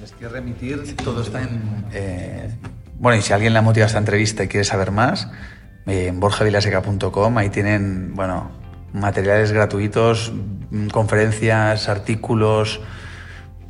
Les 0.00 0.12
quiero 0.12 0.32
remitir, 0.32 0.96
todo 0.96 1.20
está 1.20 1.42
en... 1.42 1.84
Eh, 1.92 2.50
bueno, 2.94 3.18
y 3.18 3.20
si 3.20 3.34
alguien 3.34 3.52
le 3.52 3.58
ha 3.58 3.62
motivado 3.62 3.88
esta 3.88 3.98
entrevista 3.98 4.42
y 4.42 4.48
quiere 4.48 4.64
saber 4.64 4.90
más, 4.90 5.28
en 5.84 6.18
borjavilaseca.com. 6.18 7.36
Ahí 7.36 7.50
tienen, 7.50 8.14
bueno, 8.14 8.50
materiales 8.94 9.52
gratuitos, 9.52 10.32
conferencias, 10.92 11.90
artículos. 11.90 12.80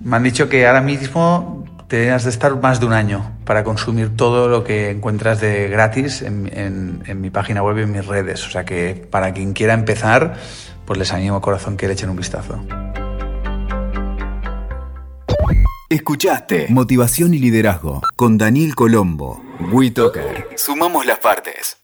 Me 0.00 0.14
han 0.14 0.22
dicho 0.22 0.48
que 0.48 0.68
ahora 0.68 0.82
mismo 0.82 1.64
tienes 1.90 2.22
de 2.22 2.30
estar 2.30 2.58
más 2.60 2.78
de 2.78 2.86
un 2.86 2.92
año 2.92 3.32
para 3.44 3.64
consumir 3.64 4.16
todo 4.16 4.48
lo 4.48 4.62
que 4.62 4.90
encuentras 4.90 5.40
de 5.40 5.68
gratis 5.68 6.22
en, 6.22 7.02
en, 7.04 7.20
mi 7.20 7.30
página 7.30 7.62
web 7.62 7.78
y 7.78 7.82
en 7.82 7.92
mis 7.92 8.06
redes. 8.06 8.46
O 8.46 8.50
sea 8.50 8.64
que 8.64 8.94
para 8.94 9.34
quien 9.34 9.52
quiera 9.52 9.74
empezar, 9.74 10.36
pues 10.86 10.98
les 10.98 11.12
animo 11.12 11.40
corazón 11.40 11.76
que 11.76 11.88
le 11.88 11.94
echen 11.94 12.08
un 12.08 12.16
vistazo. 12.16 12.64
Escuchaste 15.88 16.68
Motivación 16.68 17.34
y 17.34 17.38
Liderazgo 17.38 18.02
con 18.14 18.38
Daniel 18.38 18.76
Colombo. 18.76 19.42
WeToker. 19.72 20.46
Sumamos 20.54 21.04
las 21.04 21.18
partes. 21.18 21.79